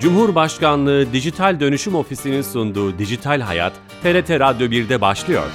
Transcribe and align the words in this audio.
Cumhurbaşkanlığı 0.00 1.12
Dijital 1.12 1.60
Dönüşüm 1.60 1.94
Ofisi'nin 1.94 2.42
sunduğu 2.42 2.98
Dijital 2.98 3.40
Hayat, 3.40 3.72
TRT 4.02 4.30
Radyo 4.30 4.66
1'de 4.66 5.00
başlıyor. 5.00 5.46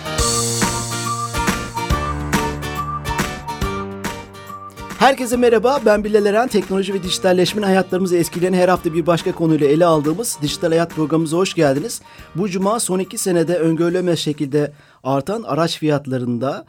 Herkese 4.99 5.37
merhaba, 5.37 5.79
ben 5.85 6.03
Bilal 6.03 6.25
Eren. 6.25 6.47
Teknoloji 6.47 6.93
ve 6.93 7.03
dijitalleşmenin 7.03 7.65
hayatlarımızı 7.65 8.17
etkileyen 8.17 8.53
her 8.53 8.69
hafta 8.69 8.93
bir 8.93 9.05
başka 9.05 9.31
konuyla 9.31 9.67
ele 9.67 9.85
aldığımız 9.85 10.37
Dijital 10.41 10.69
Hayat 10.69 10.91
programımıza 10.95 11.37
hoş 11.37 11.53
geldiniz. 11.53 12.01
Bu 12.35 12.49
cuma 12.49 12.79
son 12.79 12.99
iki 12.99 13.17
senede 13.17 13.57
öngörülemez 13.57 14.19
şekilde 14.19 14.71
artan 15.03 15.43
araç 15.43 15.77
fiyatlarında 15.77 16.65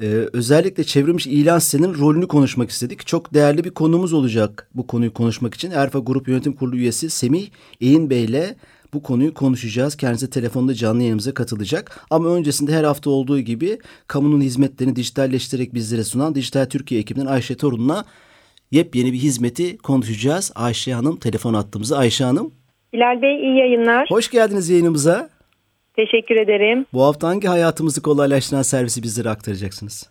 e, 0.00 0.06
özellikle 0.32 0.84
çevrilmiş 0.84 1.26
ilan 1.26 1.58
sitenin 1.58 1.94
rolünü 1.94 2.28
konuşmak 2.28 2.70
istedik. 2.70 3.06
Çok 3.06 3.34
değerli 3.34 3.64
bir 3.64 3.70
konumuz 3.70 4.12
olacak 4.12 4.70
bu 4.74 4.86
konuyu 4.86 5.12
konuşmak 5.12 5.54
için. 5.54 5.70
Erfa 5.70 5.98
Grup 5.98 6.28
Yönetim 6.28 6.52
Kurulu 6.52 6.76
üyesi 6.76 7.10
Semih 7.10 7.48
Eğin 7.80 8.10
Bey 8.10 8.24
ile 8.24 8.54
bu 8.94 9.02
konuyu 9.02 9.34
konuşacağız. 9.34 9.96
Kendisi 9.96 10.30
telefonda 10.30 10.74
canlı 10.74 11.00
yayınımıza 11.00 11.34
katılacak. 11.34 12.06
Ama 12.10 12.28
öncesinde 12.28 12.72
her 12.72 12.84
hafta 12.84 13.10
olduğu 13.10 13.40
gibi 13.40 13.78
kamunun 14.06 14.40
hizmetlerini 14.40 14.96
dijitalleştirerek 14.96 15.74
bizlere 15.74 16.04
sunan 16.04 16.34
Dijital 16.34 16.66
Türkiye 16.66 17.00
ekibinden 17.00 17.26
Ayşe 17.26 17.56
Torun'la 17.56 18.04
yepyeni 18.70 19.12
bir 19.12 19.18
hizmeti 19.18 19.78
konuşacağız. 19.78 20.52
Ayşe 20.54 20.92
Hanım 20.92 21.16
telefon 21.16 21.54
attığımızda. 21.54 21.98
Ayşe 21.98 22.24
Hanım. 22.24 22.52
Bilal 22.92 23.22
Bey 23.22 23.36
iyi 23.36 23.58
yayınlar. 23.58 24.06
Hoş 24.10 24.30
geldiniz 24.30 24.68
yayınımıza. 24.68 25.30
Teşekkür 25.96 26.36
ederim. 26.36 26.86
Bu 26.92 27.02
hafta 27.02 27.28
hangi 27.28 27.48
hayatımızı 27.48 28.02
kolaylaştıran 28.02 28.62
servisi 28.62 29.02
bizlere 29.02 29.28
aktaracaksınız? 29.30 30.10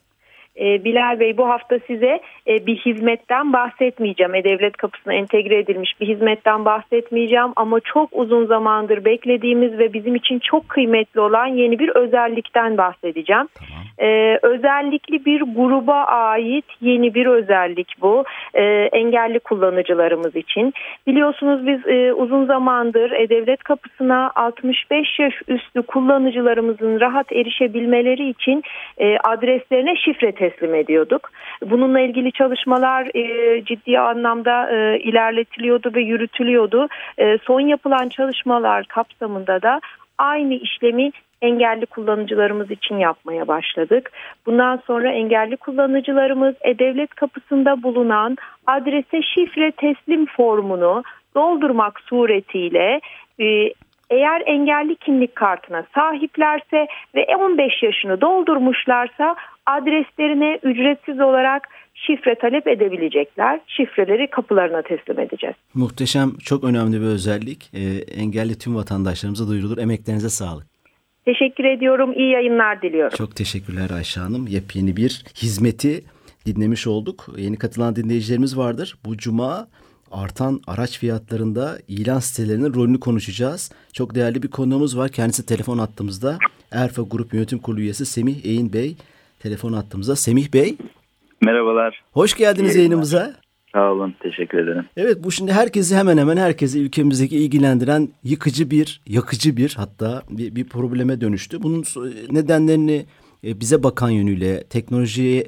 Ee, 0.59 0.83
Bilal 0.83 1.19
Bey 1.19 1.37
bu 1.37 1.49
hafta 1.49 1.79
size 1.87 2.19
e, 2.47 2.65
bir 2.65 2.75
hizmetten 2.75 3.53
bahsetmeyeceğim. 3.53 4.35
E-Devlet 4.35 4.77
kapısına 4.77 5.13
entegre 5.13 5.57
edilmiş 5.59 6.01
bir 6.01 6.07
hizmetten 6.07 6.65
bahsetmeyeceğim 6.65 7.53
ama 7.55 7.79
çok 7.79 8.09
uzun 8.11 8.45
zamandır 8.45 9.05
beklediğimiz 9.05 9.79
ve 9.79 9.93
bizim 9.93 10.15
için 10.15 10.39
çok 10.39 10.69
kıymetli 10.69 11.19
olan 11.19 11.45
yeni 11.45 11.79
bir 11.79 11.89
özellikten 11.89 12.77
bahsedeceğim. 12.77 13.47
Tamam. 13.55 13.83
Ee, 13.99 14.39
özellikli 14.41 15.25
bir 15.25 15.41
gruba 15.41 16.03
ait 16.03 16.65
yeni 16.81 17.13
bir 17.13 17.25
özellik 17.25 17.95
bu. 18.01 18.23
Ee, 18.53 18.63
engelli 18.91 19.39
kullanıcılarımız 19.39 20.35
için. 20.35 20.73
Biliyorsunuz 21.07 21.67
biz 21.67 21.87
e, 21.87 22.13
uzun 22.13 22.45
zamandır 22.45 23.11
E-Devlet 23.11 23.63
kapısına 23.63 24.31
65 24.35 25.19
yaş 25.19 25.33
üstü 25.47 25.81
kullanıcılarımızın 25.81 26.99
rahat 26.99 27.31
erişebilmeleri 27.31 28.29
için 28.29 28.63
e, 28.97 29.17
adreslerine 29.17 29.95
şifre 29.95 30.31
teslim 30.49 30.75
ediyorduk. 30.75 31.31
Bununla 31.61 31.99
ilgili 31.99 32.31
çalışmalar 32.31 33.07
e, 33.15 33.63
ciddi 33.65 33.99
anlamda 33.99 34.71
e, 34.71 34.99
ilerletiliyordu 34.99 35.91
ve 35.95 36.01
yürütülüyordu. 36.01 36.87
E, 37.17 37.37
son 37.37 37.59
yapılan 37.59 38.09
çalışmalar 38.09 38.85
kapsamında 38.85 39.61
da 39.61 39.81
aynı 40.17 40.53
işlemi 40.53 41.11
engelli 41.41 41.85
kullanıcılarımız 41.85 42.71
için 42.71 42.97
yapmaya 42.97 43.47
başladık. 43.47 44.11
Bundan 44.45 44.81
sonra 44.87 45.11
engelli 45.11 45.57
kullanıcılarımız 45.57 46.55
e-devlet 46.61 47.15
kapısında 47.15 47.83
bulunan 47.83 48.37
adrese 48.67 49.21
şifre 49.21 49.71
teslim 49.71 50.25
formunu 50.25 51.03
doldurmak 51.35 51.99
suretiyle 51.99 53.01
e, 53.39 53.73
eğer 54.09 54.43
engelli 54.45 54.95
kimlik 54.95 55.35
kartına 55.35 55.85
sahiplerse 55.95 56.87
ve 57.15 57.35
15 57.35 57.83
yaşını 57.83 58.21
doldurmuşlarsa 58.21 59.35
adreslerine 59.65 60.59
ücretsiz 60.63 61.19
olarak 61.19 61.67
şifre 61.93 62.35
talep 62.35 62.67
edebilecekler. 62.67 63.59
Şifreleri 63.67 64.27
kapılarına 64.27 64.81
teslim 64.81 65.19
edeceğiz. 65.19 65.55
Muhteşem, 65.73 66.29
çok 66.43 66.63
önemli 66.63 67.01
bir 67.01 67.05
özellik. 67.05 67.71
E, 67.73 67.81
engelli 68.21 68.57
tüm 68.57 68.75
vatandaşlarımıza 68.75 69.47
duyurulur. 69.47 69.77
Emeklerinize 69.77 70.29
sağlık. 70.29 70.67
Teşekkür 71.25 71.63
ediyorum. 71.63 72.13
İyi 72.13 72.31
yayınlar 72.31 72.81
diliyorum. 72.81 73.17
Çok 73.17 73.35
teşekkürler 73.35 73.89
Ayşe 73.95 74.19
Hanım. 74.19 74.47
Yepyeni 74.47 74.97
bir 74.97 75.23
hizmeti 75.41 76.03
dinlemiş 76.45 76.87
olduk. 76.87 77.25
Yeni 77.37 77.57
katılan 77.57 77.95
dinleyicilerimiz 77.95 78.57
vardır. 78.57 78.95
Bu 79.05 79.17
cuma 79.17 79.67
artan 80.11 80.61
araç 80.67 80.99
fiyatlarında 80.99 81.77
ilan 81.87 82.19
sitelerinin 82.19 82.73
rolünü 82.73 82.99
konuşacağız. 82.99 83.71
Çok 83.93 84.15
değerli 84.15 84.43
bir 84.43 84.47
konuğumuz 84.47 84.97
var. 84.97 85.09
Kendisi 85.09 85.45
telefon 85.45 85.77
attığımızda 85.77 86.37
Erfa 86.71 87.01
Grup 87.01 87.33
Yönetim 87.33 87.59
Kurulu 87.59 87.81
üyesi 87.81 88.05
Semih 88.05 88.45
Eğin 88.45 88.73
Bey 88.73 88.95
telefon 89.39 89.73
attığımızda. 89.73 90.15
Semih 90.15 90.53
Bey. 90.53 90.77
Merhabalar. 91.41 92.03
Hoş 92.11 92.33
geldiniz 92.33 92.75
İyi 92.75 92.77
yayınımıza. 92.77 93.33
Sağ 93.73 93.91
olun, 93.91 94.15
teşekkür 94.19 94.57
ederim. 94.57 94.85
Evet 94.97 95.23
bu 95.23 95.31
şimdi 95.31 95.53
herkesi 95.53 95.95
hemen 95.95 96.17
hemen 96.17 96.37
herkesi 96.37 96.79
ülkemizdeki 96.79 97.37
ilgilendiren 97.37 98.09
yıkıcı 98.23 98.71
bir, 98.71 99.01
yakıcı 99.07 99.57
bir 99.57 99.73
hatta 99.77 100.23
bir, 100.29 100.55
bir 100.55 100.63
probleme 100.63 101.21
dönüştü. 101.21 101.63
Bunun 101.63 101.83
nedenlerini 102.31 103.05
e, 103.43 103.59
bize 103.59 103.83
bakan 103.83 104.09
yönüyle, 104.09 104.63
teknolojiye 104.63 105.47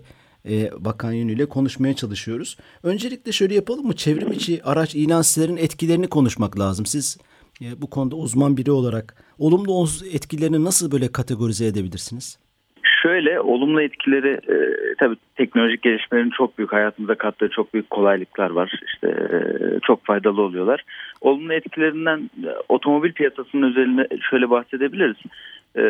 e, 0.50 0.70
bakan 0.80 1.12
yönüyle 1.12 1.46
konuşmaya 1.46 1.94
çalışıyoruz. 1.96 2.58
Öncelikle 2.84 3.32
şöyle 3.32 3.54
yapalım 3.54 3.86
mı? 3.86 3.96
Çevrim 3.96 4.32
içi 4.32 4.64
araç 4.64 4.96
ilan 4.96 5.22
sitelerinin 5.22 5.58
etkilerini 5.58 6.08
konuşmak 6.08 6.60
lazım. 6.60 6.86
Siz 6.86 7.18
e, 7.62 7.82
bu 7.82 7.90
konuda 7.90 8.16
uzman 8.16 8.58
biri 8.58 8.72
olarak 8.72 9.16
olumlu 9.40 9.86
etkilerini 10.14 10.64
nasıl 10.64 10.92
böyle 10.92 11.12
kategorize 11.12 11.66
edebilirsiniz? 11.66 12.40
Şöyle 13.04 13.40
olumlu 13.40 13.82
etkileri 13.82 14.34
e, 14.34 14.56
tabii 15.00 15.16
teknolojik 15.36 15.82
gelişmelerin 15.82 16.30
çok 16.30 16.58
büyük 16.58 16.74
hayatımıza 16.74 17.16
kattığı 17.16 17.50
çok 17.50 17.74
büyük 17.74 17.90
kolaylıklar 17.90 18.50
var. 18.50 18.82
İşte 18.86 19.08
e, 19.08 19.38
çok 19.80 20.06
faydalı 20.06 20.42
oluyorlar. 20.42 20.84
Olumlu 21.22 21.54
etkilerinden 21.54 22.30
e, 22.44 22.50
otomobil 22.70 23.14
piyasasının 23.14 23.70
üzerine 23.70 24.08
şöyle 24.30 24.50
bahsedebiliriz. 24.50 25.18
E, 25.78 25.84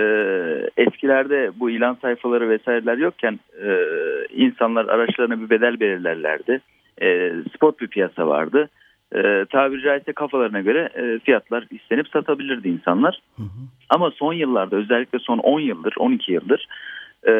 eskilerde 0.77 1.51
bu 1.59 1.69
ilan 1.69 1.97
sayfaları 2.01 2.49
vesaireler 2.49 2.97
yokken 2.97 3.39
e, 3.63 3.77
insanlar 4.35 4.85
araçlarına 4.85 5.41
bir 5.41 5.49
bedel 5.49 5.79
belirlerlerdi. 5.79 6.61
E, 7.01 7.31
spot 7.55 7.79
bir 7.79 7.87
piyasa 7.87 8.27
vardı 8.27 8.69
e, 9.15 9.45
tabiri 9.49 9.81
caizse 9.81 10.13
kafalarına 10.13 10.61
göre 10.61 10.89
e, 10.95 11.19
fiyatlar 11.19 11.65
istenip 11.71 12.07
satabilirdi 12.07 12.69
insanlar. 12.69 13.21
Hı 13.37 13.43
hı. 13.43 13.61
Ama 13.89 14.11
son 14.11 14.33
yıllarda 14.33 14.75
özellikle 14.75 15.19
son 15.19 15.37
10 15.37 15.59
yıldır 15.59 15.93
12 15.97 16.31
yıldır 16.31 16.67
e, 17.27 17.33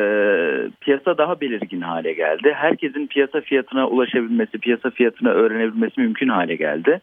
piyasa 0.82 1.18
daha 1.18 1.42
belirgin 1.42 1.82
hale 1.82 2.14
geldi. 2.14 2.54
Herkesin 2.56 3.08
piyasa 3.08 3.42
fiyatına 3.42 3.88
ulaşabilmesi, 3.88 4.58
piyasa 4.58 4.90
fiyatını 4.90 5.30
öğrenebilmesi 5.30 6.02
mümkün 6.02 6.28
hale 6.28 6.56
geldi. 6.56 7.02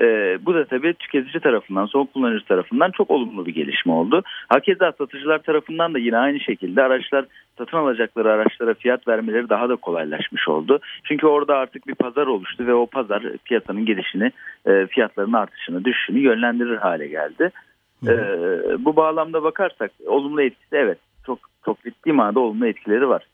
E, 0.00 0.38
bu 0.46 0.54
da 0.54 0.64
tabii 0.64 0.94
tüketici 0.94 1.40
tarafından, 1.42 1.86
son 1.86 2.06
kullanıcı 2.06 2.44
tarafından 2.44 2.90
çok 2.90 3.10
olumlu 3.10 3.46
bir 3.46 3.54
gelişme 3.54 3.92
oldu. 3.92 4.22
Hakeza 4.48 4.92
satıcılar 4.92 5.38
tarafından 5.38 5.94
da 5.94 5.98
yine 5.98 6.18
aynı 6.18 6.40
şekilde 6.40 6.82
araçlar 6.82 7.24
satın 7.58 7.76
alacakları 7.76 8.32
araçlara 8.32 8.74
fiyat 8.74 9.08
vermeleri 9.08 9.48
daha 9.48 9.68
da 9.68 9.76
kolaylaşmış 9.76 10.48
oldu. 10.48 10.80
Çünkü 11.04 11.26
orada 11.26 11.56
artık 11.56 11.86
bir 11.86 11.94
pazar 11.94 12.26
oluştu 12.26 12.66
ve 12.66 12.74
o 12.74 12.86
pazar 12.86 13.22
piyasanın 13.44 13.86
gelişini, 13.86 14.32
e, 14.66 14.86
fiyatların 14.86 15.32
artışını, 15.32 15.84
düşüşünü 15.84 16.18
yönlendirir 16.18 16.76
hale 16.76 17.08
geldi. 17.08 17.50
E, 18.06 18.14
bu 18.78 18.96
bağlamda 18.96 19.42
bakarsak 19.42 19.90
olumlu 20.06 20.42
etkisi 20.42 20.76
evet 20.76 20.98
çok 21.26 21.38
çok 21.64 21.84
ciddi 21.84 22.12
manada 22.12 22.40
olumlu 22.40 22.66
etkileri 22.66 23.08
var. 23.08 23.26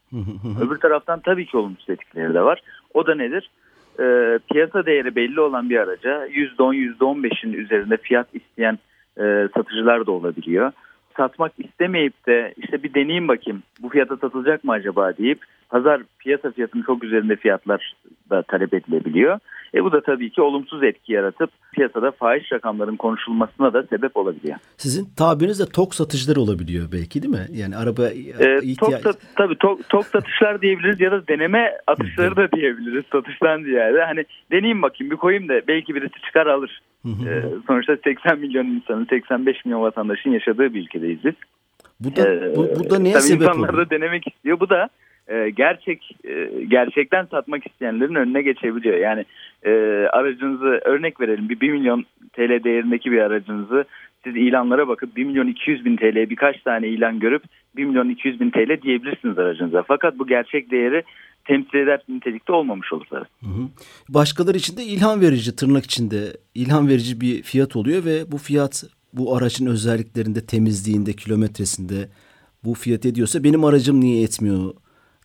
Öbür 0.62 0.76
taraftan 0.76 1.20
tabii 1.20 1.46
ki 1.46 1.56
olumsuz 1.56 1.90
etkileri 1.90 2.34
de 2.34 2.42
var. 2.42 2.62
O 2.94 3.06
da 3.06 3.14
nedir? 3.14 3.50
E, 4.00 4.38
piyasa 4.52 4.86
değeri 4.86 5.16
belli 5.16 5.40
olan 5.40 5.70
bir 5.70 5.76
araca 5.76 6.26
%10 6.26 6.96
%15'in 6.98 7.52
üzerinde 7.52 7.96
fiyat 7.96 8.34
isteyen 8.34 8.78
e, 9.18 9.48
satıcılar 9.54 10.06
da 10.06 10.12
olabiliyor. 10.12 10.72
Satmak 11.16 11.52
istemeyip 11.58 12.26
de 12.26 12.54
işte 12.56 12.82
bir 12.82 12.94
deneyeyim 12.94 13.28
bakayım 13.28 13.62
bu 13.82 13.88
fiyata 13.88 14.16
satılacak 14.16 14.64
mı 14.64 14.72
acaba 14.72 15.16
deyip 15.16 15.44
pazar 15.68 16.02
piyasa 16.18 16.50
fiyatının 16.50 16.82
çok 16.82 17.04
üzerinde 17.04 17.36
fiyatlar 17.36 17.94
da 18.30 18.42
talep 18.42 18.74
edilebiliyor. 18.74 19.38
E 19.74 19.84
bu 19.84 19.92
da 19.92 20.02
tabii 20.02 20.30
ki 20.30 20.42
olumsuz 20.42 20.82
etki 20.82 21.12
yaratıp 21.12 21.50
piyasada 21.72 22.10
fahiş 22.10 22.52
rakamların 22.52 22.96
konuşulmasına 22.96 23.72
da 23.72 23.82
sebep 23.82 24.16
olabiliyor. 24.16 24.56
Sizin 24.76 25.08
tabiriniz 25.16 25.60
de 25.60 25.66
tok 25.66 25.94
satıcılar 25.94 26.36
olabiliyor 26.36 26.88
belki 26.92 27.22
değil 27.22 27.34
mi? 27.34 27.46
Yani 27.52 27.76
araba 27.76 28.08
e, 28.08 28.62
ihtiyaç... 28.62 29.02
Tok, 29.02 29.14
tabii 29.36 29.58
tok, 29.58 29.88
tok 29.88 30.06
satışlar 30.06 30.62
diyebiliriz 30.62 31.00
ya 31.00 31.12
da 31.12 31.28
deneme 31.28 31.78
atışları 31.86 32.36
da 32.36 32.52
diyebiliriz 32.52 33.04
satıştan 33.12 33.62
ziyade. 33.62 34.04
Hani 34.04 34.24
deneyeyim 34.50 34.82
bakayım 34.82 35.10
bir 35.10 35.16
koyayım 35.16 35.48
da 35.48 35.60
belki 35.68 35.94
birisi 35.94 36.20
çıkar 36.26 36.46
alır. 36.46 36.80
ee, 37.06 37.42
sonuçta 37.66 37.96
80 38.04 38.38
milyon 38.38 38.66
insanın 38.66 39.06
85 39.10 39.64
milyon 39.64 39.82
vatandaşın 39.82 40.30
yaşadığı 40.30 40.74
bir 40.74 40.80
ülkedeyiz 40.80 41.18
biz. 41.24 41.34
Bu 42.00 42.16
da, 42.16 42.28
ee, 42.28 42.56
bu, 42.56 42.68
bu 42.78 42.90
da 42.90 42.98
neye 42.98 43.12
tabii 43.12 43.22
sebep 43.22 43.42
insanlar 43.42 43.76
da 43.76 43.90
denemek 43.90 44.26
istiyor. 44.26 44.60
Bu 44.60 44.70
da 44.70 44.88
e, 45.30 45.50
gerçek 45.50 46.16
e, 46.24 46.50
gerçekten 46.68 47.24
satmak 47.24 47.66
isteyenlerin 47.66 48.14
önüne 48.14 48.42
geçebiliyor. 48.42 48.98
Yani 48.98 49.24
e, 49.62 49.70
aracınızı 50.12 50.80
örnek 50.84 51.20
verelim 51.20 51.48
bir 51.48 51.60
1 51.60 51.72
milyon 51.72 52.04
TL 52.32 52.64
değerindeki 52.64 53.12
bir 53.12 53.18
aracınızı 53.18 53.84
siz 54.24 54.36
ilanlara 54.36 54.88
bakıp 54.88 55.16
1 55.16 55.24
milyon 55.24 55.46
200 55.46 55.84
bin 55.84 55.96
TL 55.96 56.30
birkaç 56.30 56.62
tane 56.62 56.88
ilan 56.88 57.18
görüp 57.18 57.42
1 57.76 57.84
milyon 57.84 58.08
200 58.08 58.40
bin 58.40 58.50
TL 58.50 58.82
diyebilirsiniz 58.82 59.38
aracınıza. 59.38 59.82
Fakat 59.88 60.18
bu 60.18 60.26
gerçek 60.26 60.70
değeri 60.70 61.02
temsil 61.44 61.78
eder 61.78 62.00
nitelikte 62.08 62.52
olmamış 62.52 62.92
olur 62.92 63.06
hı. 63.42 63.68
Başkaları 64.08 64.56
için 64.56 64.76
de 64.76 64.82
ilham 64.82 65.20
verici 65.20 65.56
tırnak 65.56 65.84
içinde 65.84 66.18
ilham 66.54 66.88
verici 66.88 67.20
bir 67.20 67.42
fiyat 67.42 67.76
oluyor 67.76 68.04
ve 68.04 68.32
bu 68.32 68.38
fiyat 68.38 68.84
bu 69.12 69.36
aracın 69.36 69.66
özelliklerinde 69.66 70.46
temizliğinde 70.46 71.12
kilometresinde 71.12 72.08
bu 72.64 72.74
fiyat 72.74 73.06
ediyorsa 73.06 73.44
benim 73.44 73.64
aracım 73.64 74.00
niye 74.00 74.22
etmiyor 74.22 74.74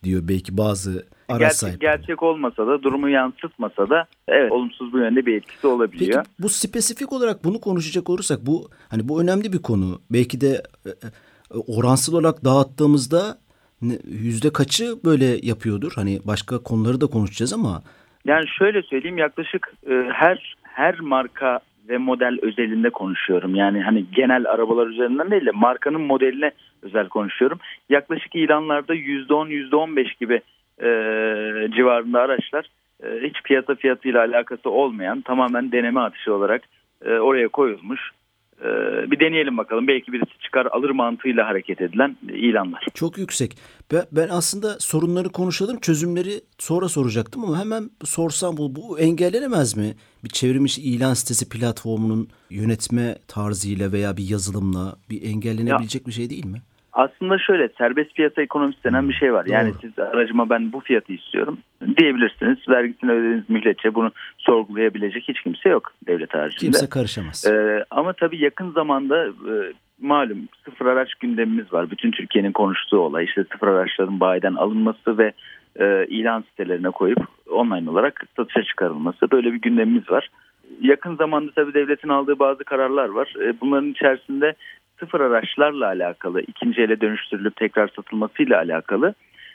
diyor 0.04 0.22
belki 0.28 0.58
bazı 0.58 1.06
araç 1.30 1.40
gerçek, 1.40 1.58
sahipleri. 1.58 1.92
Gerçek 1.92 2.24
olmasa 2.24 2.68
da 2.68 2.84
durumu 2.84 3.10
yansıtmasa 3.10 3.90
da 3.90 4.08
evet 4.28 4.52
olumsuz 4.52 4.94
bu 4.94 4.98
yönde 4.98 5.26
bir 5.26 5.38
etkisi 5.38 5.68
olabiliyor. 5.68 6.24
Peki 6.24 6.36
bu 6.40 6.50
spesifik 6.50 7.14
olarak 7.14 7.44
bunu 7.44 7.62
konuşacak 7.62 8.10
olursak 8.10 8.40
bu 8.46 8.70
hani 8.90 9.10
bu 9.10 9.22
önemli 9.22 9.54
bir 9.54 9.62
konu. 9.62 10.02
Belki 10.12 10.42
de 10.42 10.64
e, 10.86 10.90
e, 10.90 10.94
oransal 11.68 12.14
olarak 12.14 12.46
dağıttığımızda 12.46 13.38
yüzde 14.04 14.54
kaçı 14.54 14.96
böyle 15.06 15.26
yapıyordur? 15.26 15.92
Hani 15.96 16.20
başka 16.26 16.64
konuları 16.64 17.02
da 17.02 17.08
konuşacağız 17.08 17.54
ama. 17.54 17.82
Yani 18.26 18.46
şöyle 18.48 18.82
söyleyeyim 18.82 19.18
yaklaşık 19.18 19.74
e, 19.90 19.94
her 20.14 20.56
her 20.64 21.00
marka 21.00 21.60
ve 21.90 21.98
model 21.98 22.38
özelinde 22.42 22.90
konuşuyorum. 22.90 23.56
Yani 23.56 23.82
hani 23.82 24.06
genel 24.12 24.46
arabalar 24.50 24.88
üzerinden 24.88 25.32
değil 25.32 25.46
de 25.46 25.52
markanın 25.52 26.02
modeline 26.02 26.52
özel 26.82 27.08
konuşuyorum. 27.08 27.60
Yaklaşık 27.90 28.36
ilanlarda 28.36 28.96
%10 28.96 29.50
%15 29.50 30.20
gibi 30.20 30.42
e, 30.80 30.88
civarında 31.76 32.22
araçlar 32.22 32.66
e, 33.04 33.08
hiç 33.24 33.42
piyasa 33.44 33.76
fiyatıyla 33.76 34.20
alakası 34.20 34.70
olmayan 34.70 35.22
tamamen 35.22 35.72
deneme 35.72 36.00
atışı 36.00 36.34
olarak 36.34 36.62
e, 37.06 37.14
oraya 37.14 37.48
koyulmuş 37.48 38.12
ee, 38.62 39.12
bir 39.12 39.20
deneyelim 39.20 39.58
bakalım. 39.58 39.88
Belki 39.88 40.14
birisi 40.14 40.40
çıkar 40.40 40.66
alır 40.66 40.90
mantığıyla 40.90 41.48
hareket 41.48 41.82
edilen 41.82 42.18
ilanlar. 42.34 42.86
Çok 42.94 43.18
yüksek. 43.18 43.58
Ben, 43.92 44.04
ben 44.12 44.28
aslında 44.30 44.80
sorunları 44.80 45.30
konuşalım, 45.30 45.80
çözümleri 45.80 46.42
sonra 46.58 46.90
soracaktım 46.90 47.44
ama 47.44 47.60
hemen 47.60 47.90
sorsam 48.04 48.58
bu, 48.58 48.76
bu 48.76 49.00
engellenemez 49.00 49.78
mi? 49.78 49.96
Bir 50.24 50.30
çevrimiçi 50.30 50.82
ilan 50.82 51.14
sitesi 51.14 51.50
platformunun 51.50 52.30
yönetme 52.50 53.18
tarzıyla 53.28 53.92
veya 53.92 54.18
bir 54.18 54.30
yazılımla 54.30 54.96
bir 55.10 55.24
engellenebilecek 55.24 56.02
ya, 56.02 56.08
bir 56.08 56.12
şey 56.12 56.30
değil 56.30 56.46
mi? 56.46 56.62
Aslında 56.96 57.38
şöyle 57.38 57.70
serbest 57.78 58.16
piyasa 58.16 58.42
ekonomisi 58.42 58.84
denen 58.84 59.10
bir 59.10 59.14
şey 59.14 59.34
var. 59.34 59.46
Yani 59.46 59.70
Doğru. 59.70 59.78
siz 59.82 60.00
aracıma 60.00 60.50
ben 60.50 60.74
bu 60.74 60.80
fiyatı 60.80 61.14
istiyorum 61.14 61.58
diyebilirsiniz. 61.98 62.58
Vergisini 62.70 63.12
ödediğiniz 63.12 63.50
müddetçe 63.50 63.96
bunu 63.96 64.12
sorgulayabilecek 64.38 65.24
hiç 65.28 65.42
kimse 65.42 65.70
yok 65.70 65.94
devlet 66.08 66.34
haricinde. 66.34 66.60
Kimse 66.60 66.90
karışamaz. 66.90 67.46
Ee, 67.48 67.86
ama 67.92 68.14
tabii 68.14 68.44
yakın 68.44 68.72
zamanda 68.72 69.26
e, 69.28 69.54
malum 70.02 70.48
sıfır 70.66 70.86
araç 70.86 71.16
gündemimiz 71.16 71.74
var. 71.74 71.92
Bütün 71.92 72.12
Türkiye'nin 72.12 72.52
konuştuğu 72.52 73.00
olay 73.00 73.26
işte 73.26 73.44
sıfır 73.52 73.68
araçların 73.68 74.20
bayiden 74.20 74.54
alınması 74.54 75.18
ve 75.18 75.32
e, 75.80 76.06
ilan 76.10 76.42
sitelerine 76.42 76.90
koyup 76.90 77.20
online 77.50 77.90
olarak 77.90 78.24
satışa 78.38 78.64
çıkarılması. 78.64 79.32
Böyle 79.32 79.54
bir 79.54 79.62
gündemimiz 79.62 80.10
var. 80.10 80.30
Yakın 80.82 81.16
zamanda 81.16 81.52
tabii 81.56 81.74
devletin 81.74 82.10
aldığı 82.10 82.40
bazı 82.40 82.64
kararlar 82.64 83.10
var. 83.10 83.34
E, 83.42 83.62
bunların 83.62 83.92
içerisinde 83.92 84.56
sıfır 85.00 85.20
araçlarla 85.20 85.88
alakalı, 85.88 86.42
ikinci 86.42 86.82
ele 86.82 87.02
dönüştürülüp 87.02 87.56
tekrar 87.56 87.88
satılmasıyla 87.88 88.58
alakalı 88.58 89.14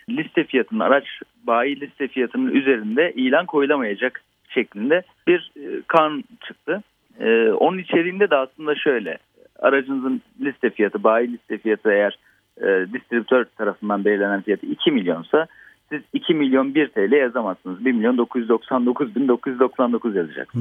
liste 0.08 0.44
fiyatının 0.44 0.80
araç 0.80 1.04
bayi 1.44 1.80
liste 1.80 2.08
fiyatının 2.08 2.54
üzerinde 2.54 3.12
ilan 3.12 3.46
koyulamayacak 3.46 4.22
şeklinde 4.48 5.02
bir 5.26 5.52
e, 5.56 5.82
kanun 5.86 6.24
çıktı. 6.46 6.82
E, 7.20 7.50
onun 7.50 7.78
içeriğinde 7.78 8.30
de 8.30 8.36
aslında 8.36 8.74
şöyle 8.74 9.18
aracınızın 9.58 10.22
liste 10.40 10.70
fiyatı 10.70 11.04
bayi 11.04 11.32
liste 11.32 11.58
fiyatı 11.58 11.92
eğer 11.92 12.18
e, 12.60 12.92
distribütör 12.92 13.44
tarafından 13.44 14.04
belirlenen 14.04 14.42
fiyatı 14.42 14.66
2 14.66 14.90
milyonsa 14.90 15.46
siz 15.88 16.02
2 16.12 16.34
milyon 16.34 16.74
1 16.74 16.88
TL 16.88 17.12
yazamazsınız. 17.12 17.84
1 17.84 17.92
milyon 17.92 18.18
999 18.18 19.14
bin 19.14 19.28
999 19.28 20.16
yazacak. 20.16 20.52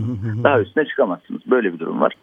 Daha 0.44 0.62
üstüne 0.62 0.86
çıkamazsınız. 0.86 1.42
Böyle 1.48 1.74
bir 1.74 1.80
durum 1.80 2.02
var. 2.02 2.14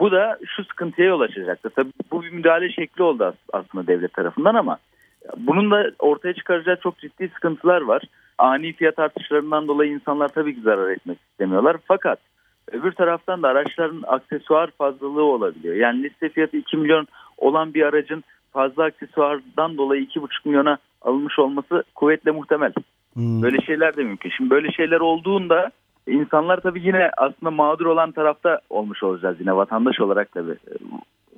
Bu 0.00 0.12
da 0.12 0.38
şu 0.46 0.64
sıkıntıya 0.64 1.08
yol 1.08 1.20
açacaktır. 1.20 1.70
Tabii 1.70 1.90
bu 2.10 2.22
bir 2.22 2.30
müdahale 2.30 2.72
şekli 2.72 3.02
oldu 3.02 3.34
aslında 3.52 3.86
devlet 3.86 4.12
tarafından 4.12 4.54
ama 4.54 4.78
bunun 5.36 5.70
da 5.70 5.90
ortaya 5.98 6.34
çıkaracağı 6.34 6.76
çok 6.82 6.98
ciddi 6.98 7.28
sıkıntılar 7.28 7.80
var. 7.80 8.02
Ani 8.38 8.72
fiyat 8.72 8.98
artışlarından 8.98 9.68
dolayı 9.68 9.92
insanlar 9.92 10.28
tabii 10.28 10.54
ki 10.54 10.60
zarar 10.60 10.90
etmek 10.90 11.18
istemiyorlar. 11.30 11.76
Fakat 11.84 12.18
öbür 12.72 12.92
taraftan 12.92 13.42
da 13.42 13.48
araçların 13.48 14.02
aksesuar 14.06 14.70
fazlalığı 14.70 15.22
olabiliyor. 15.22 15.74
Yani 15.74 16.02
liste 16.02 16.28
fiyatı 16.28 16.56
2 16.56 16.76
milyon 16.76 17.06
olan 17.38 17.74
bir 17.74 17.82
aracın 17.82 18.24
fazla 18.52 18.84
aksesuardan 18.84 19.78
dolayı 19.78 20.04
2,5 20.04 20.28
milyona 20.44 20.78
alınmış 21.02 21.38
olması 21.38 21.84
kuvvetle 21.94 22.30
muhtemel. 22.30 22.72
Hmm. 23.14 23.42
Böyle 23.42 23.60
şeyler 23.60 23.96
de 23.96 24.02
mümkün. 24.02 24.30
Şimdi 24.30 24.50
böyle 24.50 24.72
şeyler 24.72 25.00
olduğunda 25.00 25.70
insanlar 26.10 26.60
tabii 26.60 26.86
yine 26.86 27.10
aslında 27.16 27.50
mağdur 27.50 27.86
olan 27.86 28.12
tarafta 28.12 28.60
olmuş 28.70 29.02
olacağız. 29.02 29.36
Yine 29.40 29.56
vatandaş 29.56 30.00
olarak 30.00 30.32
tabii 30.32 30.52
e, 30.52 30.74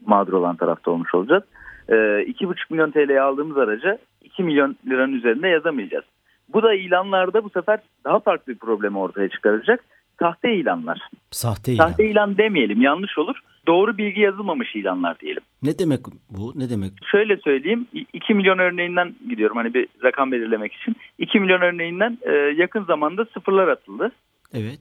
mağdur 0.06 0.32
olan 0.32 0.56
tarafta 0.56 0.90
olmuş 0.90 1.14
olacağız. 1.14 1.42
2,5 1.88 2.50
e, 2.50 2.56
milyon 2.70 2.90
TL'ye 2.90 3.20
aldığımız 3.20 3.58
araca 3.58 3.98
2 4.22 4.42
milyon 4.42 4.76
liranın 4.86 5.12
üzerinde 5.12 5.48
yazamayacağız. 5.48 6.04
Bu 6.48 6.62
da 6.62 6.74
ilanlarda 6.74 7.44
bu 7.44 7.50
sefer 7.50 7.78
daha 8.04 8.20
farklı 8.20 8.52
bir 8.52 8.58
problemi 8.58 8.98
ortaya 8.98 9.28
çıkaracak. 9.28 9.84
Sahte 10.18 10.54
ilanlar. 10.54 11.00
Sahte 11.30 11.72
ilan. 11.72 11.88
Sahte 11.88 12.10
ilan 12.10 12.38
demeyelim 12.38 12.82
yanlış 12.82 13.18
olur. 13.18 13.36
Doğru 13.66 13.98
bilgi 13.98 14.20
yazılmamış 14.20 14.76
ilanlar 14.76 15.18
diyelim. 15.18 15.42
Ne 15.62 15.78
demek 15.78 16.00
bu? 16.30 16.52
Ne 16.56 16.70
demek? 16.70 16.92
Şöyle 17.10 17.36
söyleyeyim. 17.36 17.86
2 18.12 18.34
milyon 18.34 18.58
örneğinden 18.58 19.14
gidiyorum 19.28 19.56
hani 19.56 19.74
bir 19.74 19.88
rakam 20.04 20.32
belirlemek 20.32 20.72
için. 20.72 20.96
2 21.18 21.40
milyon 21.40 21.60
örneğinden 21.60 22.18
e, 22.22 22.32
yakın 22.32 22.84
zamanda 22.84 23.24
sıfırlar 23.24 23.68
atıldı. 23.68 24.12
Evet. 24.54 24.80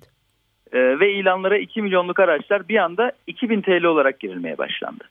E, 0.71 0.99
ve 0.99 1.13
ilanlara 1.13 1.57
2 1.57 1.81
milyonluk 1.81 2.19
araçlar 2.19 2.67
bir 2.69 2.77
anda 2.77 3.11
2000 3.27 3.61
TL 3.61 3.83
olarak 3.83 4.19
girilmeye 4.19 4.57
başlandı. 4.57 5.03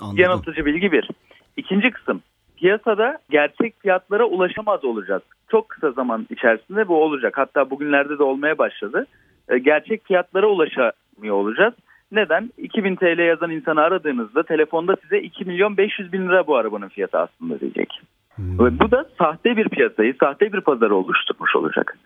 Anladım. 0.00 0.18
Yanıltıcı 0.18 0.66
bilgi 0.66 0.92
bir. 0.92 1.08
İkinci 1.56 1.90
kısım 1.90 2.22
piyasada 2.56 3.18
gerçek 3.30 3.80
fiyatlara 3.80 4.24
ulaşamaz 4.24 4.84
olacağız. 4.84 5.22
Çok 5.50 5.68
kısa 5.68 5.90
zaman 5.90 6.26
içerisinde 6.30 6.88
bu 6.88 7.02
olacak. 7.02 7.38
Hatta 7.38 7.70
bugünlerde 7.70 8.18
de 8.18 8.22
olmaya 8.22 8.58
başladı. 8.58 9.06
E, 9.48 9.58
gerçek 9.58 10.04
fiyatlara 10.04 10.46
ulaşamıyor 10.46 11.34
olacağız. 11.34 11.74
Neden? 12.12 12.50
2000 12.58 12.96
TL 12.96 13.18
yazan 13.18 13.50
insanı 13.50 13.80
aradığınızda 13.80 14.42
telefonda 14.42 14.96
size 15.02 15.18
2 15.18 15.44
milyon 15.44 15.76
500 15.76 16.12
bin 16.12 16.28
lira 16.28 16.46
bu 16.46 16.56
arabanın 16.56 16.88
fiyatı 16.88 17.18
aslında 17.18 17.60
diyecek. 17.60 18.00
Hmm. 18.34 18.58
Ve 18.58 18.78
bu 18.78 18.90
da 18.90 19.06
sahte 19.18 19.56
bir 19.56 19.68
piyasayı, 19.68 20.14
sahte 20.20 20.52
bir 20.52 20.60
pazarı 20.60 20.94
oluşturmuş 20.94 21.56
olacak. 21.56 21.98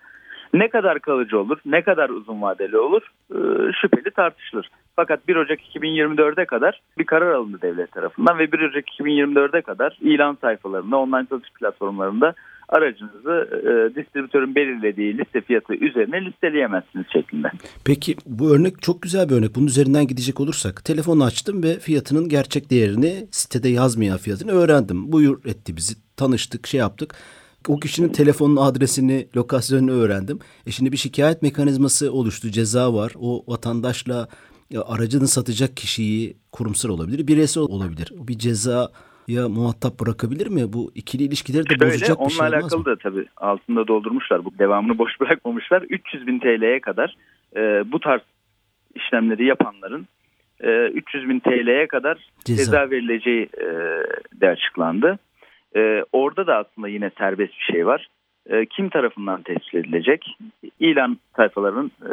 Ne 0.55 0.69
kadar 0.69 1.01
kalıcı 1.01 1.39
olur, 1.39 1.59
ne 1.67 1.83
kadar 1.83 2.09
uzun 2.11 2.43
vadeli 2.43 2.79
olur 2.79 3.03
e, 3.31 3.39
şüpheli 3.81 4.11
tartışılır. 4.11 4.71
Fakat 4.97 5.29
1 5.29 5.37
Ocak 5.37 5.61
2024'e 5.61 6.45
kadar 6.45 6.81
bir 6.99 7.07
karar 7.07 7.31
alındı 7.31 7.59
devlet 7.63 7.93
tarafından 7.93 8.39
ve 8.39 8.53
1 8.53 8.61
Ocak 8.61 8.85
2024'e 8.89 9.63
kadar 9.63 9.99
ilan 10.01 10.39
sayfalarında, 10.41 10.97
online 10.97 11.27
satış 11.31 11.51
platformlarında 11.53 12.35
aracınızı 12.69 13.49
e, 13.53 13.95
distribütörün 13.95 14.55
belirlediği 14.55 15.19
liste 15.19 15.41
fiyatı 15.41 15.75
üzerine 15.75 16.25
listeleyemezsiniz 16.25 17.07
şeklinde. 17.13 17.51
Peki 17.85 18.17
bu 18.27 18.55
örnek 18.55 18.83
çok 18.83 19.03
güzel 19.03 19.29
bir 19.29 19.35
örnek. 19.35 19.55
Bunun 19.55 19.67
üzerinden 19.67 20.07
gidecek 20.07 20.41
olursak 20.41 20.85
telefonu 20.85 21.25
açtım 21.25 21.63
ve 21.63 21.79
fiyatının 21.79 22.29
gerçek 22.29 22.71
değerini 22.71 23.27
sitede 23.31 23.69
yazmayan 23.69 24.19
fiyatını 24.19 24.53
öğrendim. 24.53 25.13
Buyur 25.13 25.39
etti 25.45 25.77
bizi. 25.77 25.95
Tanıştık, 26.17 26.67
şey 26.67 26.81
yaptık 26.81 27.15
o 27.69 27.81
kişinin 27.81 28.09
telefonun 28.09 28.57
adresini, 28.57 29.27
lokasyonunu 29.37 29.93
öğrendim. 29.93 30.39
E 30.67 30.71
şimdi 30.71 30.93
bir 30.93 30.97
şikayet 30.97 31.43
mekanizması 31.43 32.13
oluştu, 32.13 32.51
ceza 32.51 32.95
var. 32.95 33.13
O 33.21 33.45
vatandaşla 33.49 34.29
aracını 34.87 35.29
satacak 35.29 35.77
kişiyi 35.77 36.37
kurumsal 36.53 36.89
olabilir, 36.91 37.27
bireysel 37.27 37.63
olabilir. 37.63 38.13
Bir 38.29 38.39
ceza 38.39 38.89
ya 39.29 39.49
muhatap 39.49 40.01
bırakabilir 40.01 40.47
mi? 40.47 40.73
Bu 40.73 40.93
ikili 40.95 41.23
ilişkileri 41.23 41.65
de 41.65 41.69
Şöyle, 41.69 41.87
bozacak 41.87 42.21
bir 42.21 42.31
şey 42.31 42.47
olmaz 42.47 42.53
alakalı 42.53 42.85
da 42.85 42.97
tabii 42.97 43.27
altında 43.37 43.89
doldurmuşlar. 43.89 44.45
Bu 44.45 44.59
devamını 44.59 44.99
boş 44.99 45.13
bırakmamışlar. 45.21 45.83
300 45.83 46.27
bin 46.27 46.39
TL'ye 46.39 46.81
kadar 46.81 47.17
e, 47.57 47.93
bu 47.93 48.01
tarz 48.01 48.23
işlemleri 48.95 49.47
yapanların 49.47 50.07
e, 50.61 50.89
300 50.89 51.29
bin 51.29 51.41
TL'ye 51.41 51.87
kadar 51.87 52.19
ceza, 52.45 52.65
ceza 52.65 52.91
verileceği 52.91 53.43
e, 53.43 53.67
de 54.41 54.49
açıklandı. 54.49 55.19
E, 55.77 56.05
orada 56.13 56.47
da 56.47 56.57
aslında 56.57 56.89
yine 56.89 57.11
serbest 57.19 57.53
bir 57.53 57.73
şey 57.73 57.87
var. 57.87 58.09
E, 58.47 58.67
kim 58.67 58.89
tarafından 58.89 59.43
tespit 59.43 59.75
edilecek? 59.75 60.39
İlan 60.81 61.19
sayfalarının 61.37 61.91
e, 62.03 62.13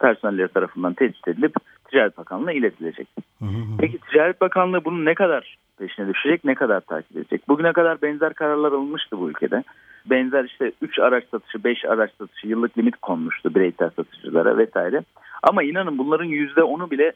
personelleri 0.00 0.48
tarafından 0.48 0.94
tespit 0.94 1.28
edilip 1.28 1.54
Ticaret 1.90 2.18
Bakanlığı'na 2.18 2.52
iletilecek. 2.52 3.08
Hı 3.38 3.44
hı. 3.44 3.76
Peki 3.78 3.98
Ticaret 3.98 4.40
Bakanlığı 4.40 4.84
bunu 4.84 5.04
ne 5.04 5.14
kadar 5.14 5.56
peşine 5.78 6.08
düşecek, 6.08 6.44
ne 6.44 6.54
kadar 6.54 6.80
takip 6.80 7.16
edecek? 7.16 7.48
Bugüne 7.48 7.72
kadar 7.72 8.02
benzer 8.02 8.34
kararlar 8.34 8.72
alınmıştı 8.72 9.18
bu 9.18 9.30
ülkede. 9.30 9.64
Benzer 10.10 10.44
işte 10.44 10.72
3 10.82 10.98
araç 10.98 11.24
satışı, 11.30 11.64
5 11.64 11.84
araç 11.84 12.10
satışı, 12.18 12.48
yıllık 12.48 12.78
limit 12.78 12.96
konmuştu 12.96 13.54
bireysel 13.54 13.90
satıcılara 13.90 14.58
vesaire. 14.58 15.02
Ama 15.42 15.62
inanın 15.62 15.98
bunların 15.98 16.28
%10'u 16.28 16.90
bile 16.90 17.12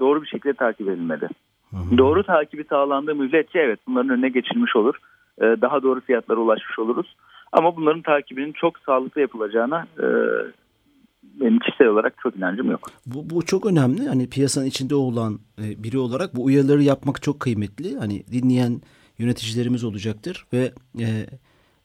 doğru 0.00 0.22
bir 0.22 0.26
şekilde 0.28 0.52
takip 0.52 0.88
edilmedi. 0.88 1.28
Hı-hı. 1.70 1.98
Doğru 1.98 2.22
takibi 2.22 2.64
sağlandığı 2.64 3.14
müddetçe 3.14 3.58
evet 3.58 3.80
bunların 3.86 4.10
önüne 4.10 4.28
geçilmiş 4.28 4.76
olur. 4.76 4.96
Ee, 5.40 5.44
daha 5.44 5.82
doğru 5.82 6.00
fiyatlara 6.00 6.40
ulaşmış 6.40 6.78
oluruz. 6.78 7.16
Ama 7.52 7.76
bunların 7.76 8.02
takibinin 8.02 8.52
çok 8.52 8.78
sağlıklı 8.78 9.20
yapılacağına 9.20 9.86
e, 9.98 10.06
benim 11.40 11.58
kişisel 11.58 11.86
olarak 11.86 12.14
çok 12.22 12.36
inancım 12.36 12.70
yok. 12.70 12.90
Bu, 13.06 13.30
bu 13.30 13.44
çok 13.44 13.66
önemli. 13.66 14.08
Hani 14.08 14.28
piyasanın 14.28 14.66
içinde 14.66 14.94
olan 14.94 15.38
e, 15.58 15.82
biri 15.84 15.98
olarak 15.98 16.36
bu 16.36 16.44
uyarıları 16.44 16.82
yapmak 16.82 17.22
çok 17.22 17.40
kıymetli. 17.40 17.98
Hani 17.98 18.22
dinleyen 18.32 18.80
yöneticilerimiz 19.18 19.84
olacaktır 19.84 20.46
ve 20.52 20.72
e, 20.98 21.06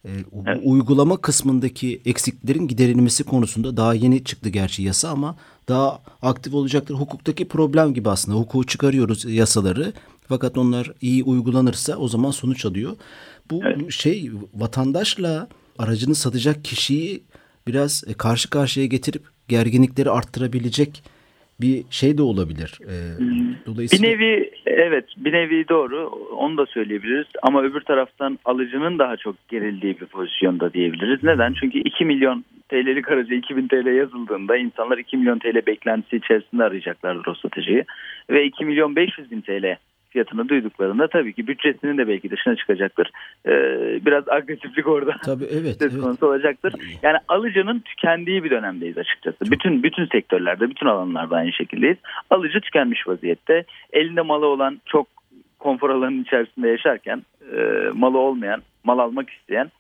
e, 0.06 0.10
evet. 0.46 0.62
uygulama 0.64 1.22
kısmındaki 1.22 2.02
eksiklerin 2.06 2.68
giderilmesi 2.68 3.24
konusunda 3.24 3.78
daha 3.78 3.94
yeni 3.94 4.24
çıktı 4.24 4.50
gerçi 4.50 4.84
yasa 4.84 5.10
ama 5.10 5.36
daha 5.70 6.00
aktif 6.22 6.54
olacaktır. 6.54 6.96
Hukuktaki 6.96 7.48
problem 7.48 7.94
gibi 7.94 8.10
aslında. 8.10 8.38
Hukuku 8.38 8.66
çıkarıyoruz 8.66 9.26
yasaları 9.26 9.94
fakat 10.28 10.58
onlar 10.58 10.94
iyi 11.02 11.24
uygulanırsa 11.24 11.96
o 11.96 12.08
zaman 12.08 12.32
sonuç 12.32 12.66
alıyor. 12.66 12.92
Bu 13.52 13.62
evet. 13.66 13.92
şey 13.92 14.32
vatandaşla 14.54 15.48
aracını 15.80 16.16
satacak 16.16 16.66
kişiyi 16.66 17.24
biraz 17.68 18.04
e, 18.08 18.14
karşı 18.14 18.50
karşıya 18.50 18.86
getirip 18.86 19.22
gerginlikleri 19.48 20.10
arttırabilecek 20.10 21.04
bir 21.62 21.84
şey 21.90 22.18
de 22.18 22.22
olabilir. 22.22 22.80
Ee, 22.82 22.96
dolayısıyla... 23.66 24.04
Bir 24.04 24.20
nevi 24.20 24.52
evet 24.66 25.06
bir 25.18 25.34
nevi 25.34 25.68
doğru 25.70 26.08
onu 26.38 26.58
da 26.58 26.66
söyleyebiliriz 26.66 27.28
ama 27.44 27.64
öbür 27.64 27.82
taraftan 27.82 28.40
alıcının 28.46 29.00
daha 29.00 29.18
çok 29.18 29.36
gerildiği 29.50 30.00
bir 30.02 30.06
pozisyonda 30.06 30.74
diyebiliriz. 30.74 31.24
Neden? 31.24 31.54
Çünkü 31.60 31.80
2 31.80 32.06
milyon 32.06 32.46
TL'lik 32.70 33.10
araca 33.10 33.36
2000 33.36 33.68
TL 33.68 33.96
yazıldığında 33.96 34.58
insanlar 34.58 34.98
2 34.98 35.18
milyon 35.18 35.40
TL 35.40 35.66
beklentisi 35.66 36.16
içerisinde 36.16 36.64
arayacaklardır 36.64 37.28
o 37.28 37.34
stratejiyi 37.34 37.86
ve 38.30 38.46
2 38.46 38.66
milyon 38.66 38.96
500 38.96 39.32
bin 39.32 39.42
TL 39.42 39.78
fiyatını 40.12 40.50
duyduklarında 40.50 41.08
tabii 41.08 41.34
ki 41.34 41.48
bütçesinin 41.48 41.98
de 41.98 42.08
belki 42.08 42.32
dışına 42.32 42.56
çıkacaktır. 42.56 43.12
Ee, 43.46 43.52
biraz 44.06 44.30
agresiflik 44.30 44.88
orada 44.88 45.16
tabii, 45.26 45.46
evet, 45.52 45.78
söz 45.80 46.02
konusu 46.02 46.10
evet. 46.12 46.24
olacaktır. 46.24 46.74
Yani 47.04 47.18
alıcının 47.28 47.80
tükendiği 47.80 48.44
bir 48.44 48.50
dönemdeyiz 48.50 48.98
açıkçası. 48.98 49.38
Çok. 49.46 49.52
Bütün 49.52 49.84
bütün 49.84 50.06
sektörlerde, 50.06 50.70
bütün 50.70 50.86
alanlarda 50.86 51.36
aynı 51.36 51.54
şekildeyiz. 51.54 51.98
Alıcı 52.30 52.62
tükenmiş 52.62 53.08
vaziyette. 53.08 53.66
Elinde 53.94 54.22
malı 54.22 54.46
olan 54.46 54.82
çok 54.86 55.08
konfor 55.60 55.90
alanının 55.90 56.24
içerisinde 56.24 56.70
yaşarken 56.70 57.22
e, 57.56 57.90
malı 57.94 58.18
olmayan, 58.18 58.62
mal 58.84 59.00
almak 59.00 59.30
isteyen 59.30 59.72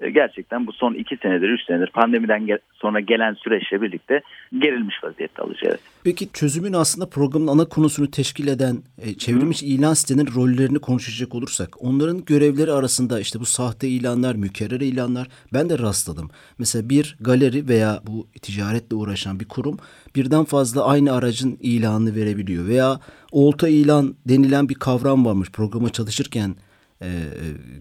gerçekten 0.00 0.66
bu 0.66 0.72
son 0.72 0.94
iki 0.94 1.16
senedir, 1.16 1.48
üç 1.48 1.64
senedir 1.64 1.90
pandemiden 1.90 2.58
sonra 2.74 3.00
gelen 3.00 3.34
süreçle 3.34 3.82
birlikte 3.82 4.20
gerilmiş 4.58 5.04
vaziyette 5.04 5.42
alacağız. 5.42 5.80
Peki 6.04 6.32
çözümün 6.32 6.72
aslında 6.72 7.08
programın 7.08 7.46
ana 7.46 7.64
konusunu 7.64 8.10
teşkil 8.10 8.48
eden 8.48 8.76
e, 9.02 9.14
çevrilmiş 9.14 9.62
Hı. 9.62 9.66
ilan 9.66 9.94
sitenin 9.94 10.28
rollerini 10.34 10.78
konuşacak 10.78 11.34
olursak 11.34 11.84
onların 11.84 12.24
görevleri 12.24 12.72
arasında 12.72 13.20
işte 13.20 13.40
bu 13.40 13.44
sahte 13.44 13.88
ilanlar, 13.88 14.34
mükerrer 14.34 14.80
ilanlar 14.80 15.28
ben 15.52 15.70
de 15.70 15.78
rastladım. 15.78 16.30
Mesela 16.58 16.88
bir 16.88 17.16
galeri 17.20 17.68
veya 17.68 18.00
bu 18.06 18.28
ticaretle 18.42 18.96
uğraşan 18.96 19.40
bir 19.40 19.48
kurum 19.48 19.78
birden 20.16 20.44
fazla 20.44 20.84
aynı 20.86 21.12
aracın 21.12 21.58
ilanını 21.60 22.14
verebiliyor 22.14 22.66
veya 22.66 23.00
olta 23.32 23.68
ilan 23.68 24.16
denilen 24.28 24.68
bir 24.68 24.74
kavram 24.74 25.26
varmış 25.26 25.50
programa 25.50 25.88
çalışırken 25.88 26.56
e, 27.02 27.08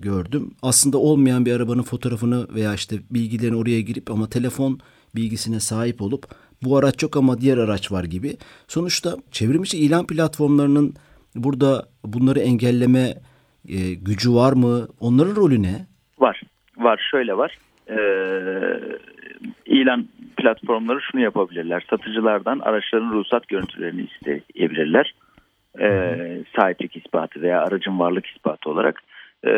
gördüm. 0.01 0.51
Aslında 0.61 0.97
olmayan 0.97 1.45
bir 1.45 1.55
arabanın 1.55 1.83
fotoğrafını 1.83 2.47
veya 2.55 2.73
işte 2.73 2.95
bilgilerini 3.11 3.55
oraya 3.55 3.81
girip 3.81 4.11
ama 4.11 4.29
telefon 4.29 4.79
bilgisine 5.15 5.59
sahip 5.59 6.01
olup 6.01 6.25
bu 6.63 6.77
araç 6.77 6.97
çok 6.97 7.17
ama 7.17 7.41
diğer 7.41 7.57
araç 7.57 7.91
var 7.91 8.03
gibi. 8.03 8.37
Sonuçta 8.67 9.15
çevrimiçi 9.31 9.77
ilan 9.77 10.07
platformlarının 10.07 10.93
burada 11.35 11.83
bunları 12.05 12.39
engelleme 12.39 13.13
e, 13.69 13.93
gücü 13.93 14.33
var 14.33 14.53
mı? 14.53 14.87
Onların 14.99 15.35
rolü 15.35 15.63
ne? 15.63 15.85
Var. 16.19 16.41
Var. 16.77 17.07
Şöyle 17.11 17.37
var. 17.37 17.57
Ee, 17.89 17.95
ilan 19.65 20.07
platformları 20.37 21.01
şunu 21.01 21.21
yapabilirler. 21.21 21.85
Satıcılardan 21.89 22.59
araçların 22.59 23.11
ruhsat 23.11 23.47
görüntülerini 23.47 24.01
isteyebilirler 24.01 25.13
e, 25.81 26.17
sahiplik 26.55 26.95
ispatı 26.95 27.41
veya 27.41 27.61
aracın 27.61 27.99
varlık 27.99 28.25
ispatı 28.25 28.69
olarak 28.69 29.01
e, 29.43 29.51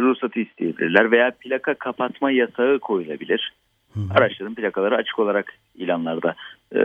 ruhsatı 0.00 0.40
isteyebilirler 0.40 1.10
veya 1.10 1.32
plaka 1.40 1.74
kapatma 1.74 2.30
yasağı 2.30 2.78
koyulabilir. 2.78 3.52
Hı 3.94 4.00
hı. 4.00 4.04
Araçların 4.14 4.54
plakaları 4.54 4.96
açık 4.96 5.18
olarak 5.18 5.52
ilanlarda 5.74 6.34
e, 6.74 6.80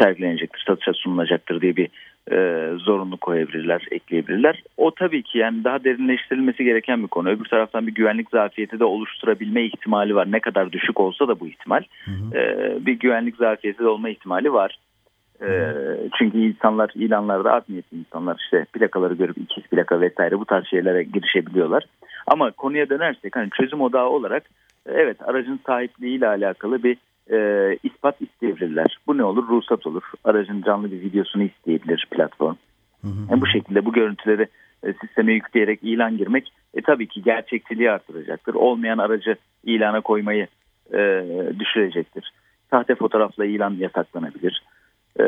sergilenecektir, 0.00 0.64
satışa 0.66 0.92
sunulacaktır 0.92 1.60
diye 1.60 1.76
bir 1.76 1.88
e, 2.30 2.68
zorunlu 2.78 3.16
koyabilirler, 3.16 3.86
ekleyebilirler. 3.90 4.62
O 4.76 4.90
tabii 4.90 5.22
ki 5.22 5.38
yani 5.38 5.64
daha 5.64 5.84
derinleştirilmesi 5.84 6.64
gereken 6.64 7.02
bir 7.02 7.08
konu. 7.08 7.28
Öbür 7.28 7.44
taraftan 7.44 7.86
bir 7.86 7.94
güvenlik 7.94 8.30
zafiyeti 8.30 8.80
de 8.80 8.84
oluşturabilme 8.84 9.64
ihtimali 9.64 10.14
var. 10.14 10.32
Ne 10.32 10.40
kadar 10.40 10.72
düşük 10.72 11.00
olsa 11.00 11.28
da 11.28 11.40
bu 11.40 11.48
ihtimal. 11.48 11.82
Hı 12.04 12.10
hı. 12.10 12.38
E, 12.38 12.76
bir 12.86 12.92
güvenlik 12.92 13.36
zafiyeti 13.36 13.78
de 13.78 13.88
olma 13.88 14.08
ihtimali 14.08 14.52
var. 14.52 14.78
E, 15.42 15.74
çünkü 16.18 16.38
insanlar 16.38 16.90
ilanlarda 16.94 17.52
art 17.52 17.68
niyetli 17.68 17.96
insanlar 17.96 18.36
işte 18.38 18.64
plakaları 18.72 19.14
görüp 19.14 19.38
ikiz 19.38 19.64
plaka 19.64 20.00
vesaire 20.00 20.38
bu 20.38 20.44
tarz 20.44 20.66
şeylere 20.66 21.02
girişebiliyorlar. 21.02 21.84
Ama 22.26 22.50
konuya 22.50 22.88
dönersek 22.88 23.36
hani 23.36 23.50
çözüm 23.50 23.80
odağı 23.80 24.08
olarak 24.08 24.42
evet 24.86 25.16
aracın 25.28 25.60
sahipliğiyle 25.66 26.28
alakalı 26.28 26.82
bir 26.82 26.96
e, 27.30 27.78
ispat 27.82 28.22
isteyebilirler. 28.22 28.98
Bu 29.06 29.18
ne 29.18 29.24
olur? 29.24 29.48
Ruhsat 29.48 29.86
olur. 29.86 30.02
Aracın 30.24 30.62
canlı 30.62 30.90
bir 30.92 31.00
videosunu 31.00 31.42
isteyebilir 31.42 32.06
platform. 32.10 32.54
Hı 33.02 33.08
hı. 33.08 33.30
Yani 33.30 33.40
bu 33.40 33.46
şekilde 33.46 33.84
bu 33.84 33.92
görüntüleri 33.92 34.46
e, 34.84 34.92
sisteme 34.92 35.32
yükleyerek 35.32 35.82
ilan 35.82 36.16
girmek 36.16 36.52
e, 36.74 36.82
tabii 36.82 37.08
ki 37.08 37.22
gerçekçiliği 37.22 37.90
artıracaktır. 37.90 38.54
Olmayan 38.54 38.98
aracı 38.98 39.36
ilana 39.64 40.00
koymayı 40.00 40.46
e, 40.94 41.24
düşürecektir. 41.58 42.32
Sahte 42.70 42.94
fotoğrafla 42.94 43.44
ilan 43.44 43.74
yasaklanabilir. 43.78 44.62
E, 45.20 45.24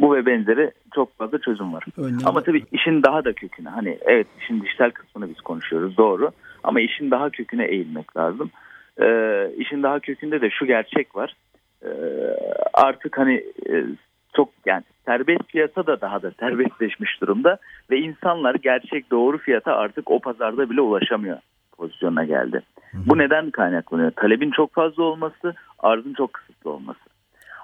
bu 0.00 0.14
ve 0.14 0.26
benzeri 0.26 0.70
çok 0.94 1.18
fazla 1.18 1.38
çözüm 1.38 1.72
var. 1.72 1.84
Öyle 1.98 2.16
ama 2.24 2.42
tabii 2.42 2.64
işin 2.72 3.02
daha 3.02 3.24
da 3.24 3.32
köküne 3.32 3.68
hani 3.68 3.98
evet 4.00 4.26
işin 4.40 4.62
dijital 4.62 4.90
kısmını 4.90 5.28
biz 5.28 5.40
konuşuyoruz 5.40 5.96
doğru 5.96 6.30
ama 6.64 6.80
işin 6.80 7.10
daha 7.10 7.30
köküne 7.30 7.64
eğilmek 7.64 8.16
lazım. 8.16 8.50
E, 9.00 9.06
işin 9.56 9.82
daha 9.82 10.00
kökünde 10.00 10.40
de 10.40 10.50
şu 10.50 10.66
gerçek 10.66 11.16
var. 11.16 11.36
E, 11.82 11.90
artık 12.74 13.18
hani 13.18 13.34
e, 13.70 13.84
çok 14.36 14.48
yani 14.66 14.82
serbest 15.06 15.48
piyasa 15.48 15.86
da 15.86 16.00
daha 16.00 16.22
da 16.22 16.30
serbestleşmiş 16.40 17.20
durumda 17.20 17.58
ve 17.90 17.98
insanlar 17.98 18.54
gerçek 18.54 19.10
doğru 19.10 19.38
fiyata 19.38 19.76
artık 19.76 20.10
o 20.10 20.20
pazarda 20.20 20.70
bile 20.70 20.80
ulaşamıyor 20.80 21.38
pozisyona 21.78 22.24
geldi. 22.24 22.62
Hı 22.90 22.98
hı. 22.98 23.02
Bu 23.06 23.18
neden 23.18 23.50
kaynaklanıyor? 23.50 24.10
Talebin 24.10 24.50
çok 24.50 24.74
fazla 24.74 25.02
olması, 25.02 25.54
arzın 25.78 26.14
çok 26.14 26.32
kısıtlı 26.32 26.70
olması. 26.70 27.00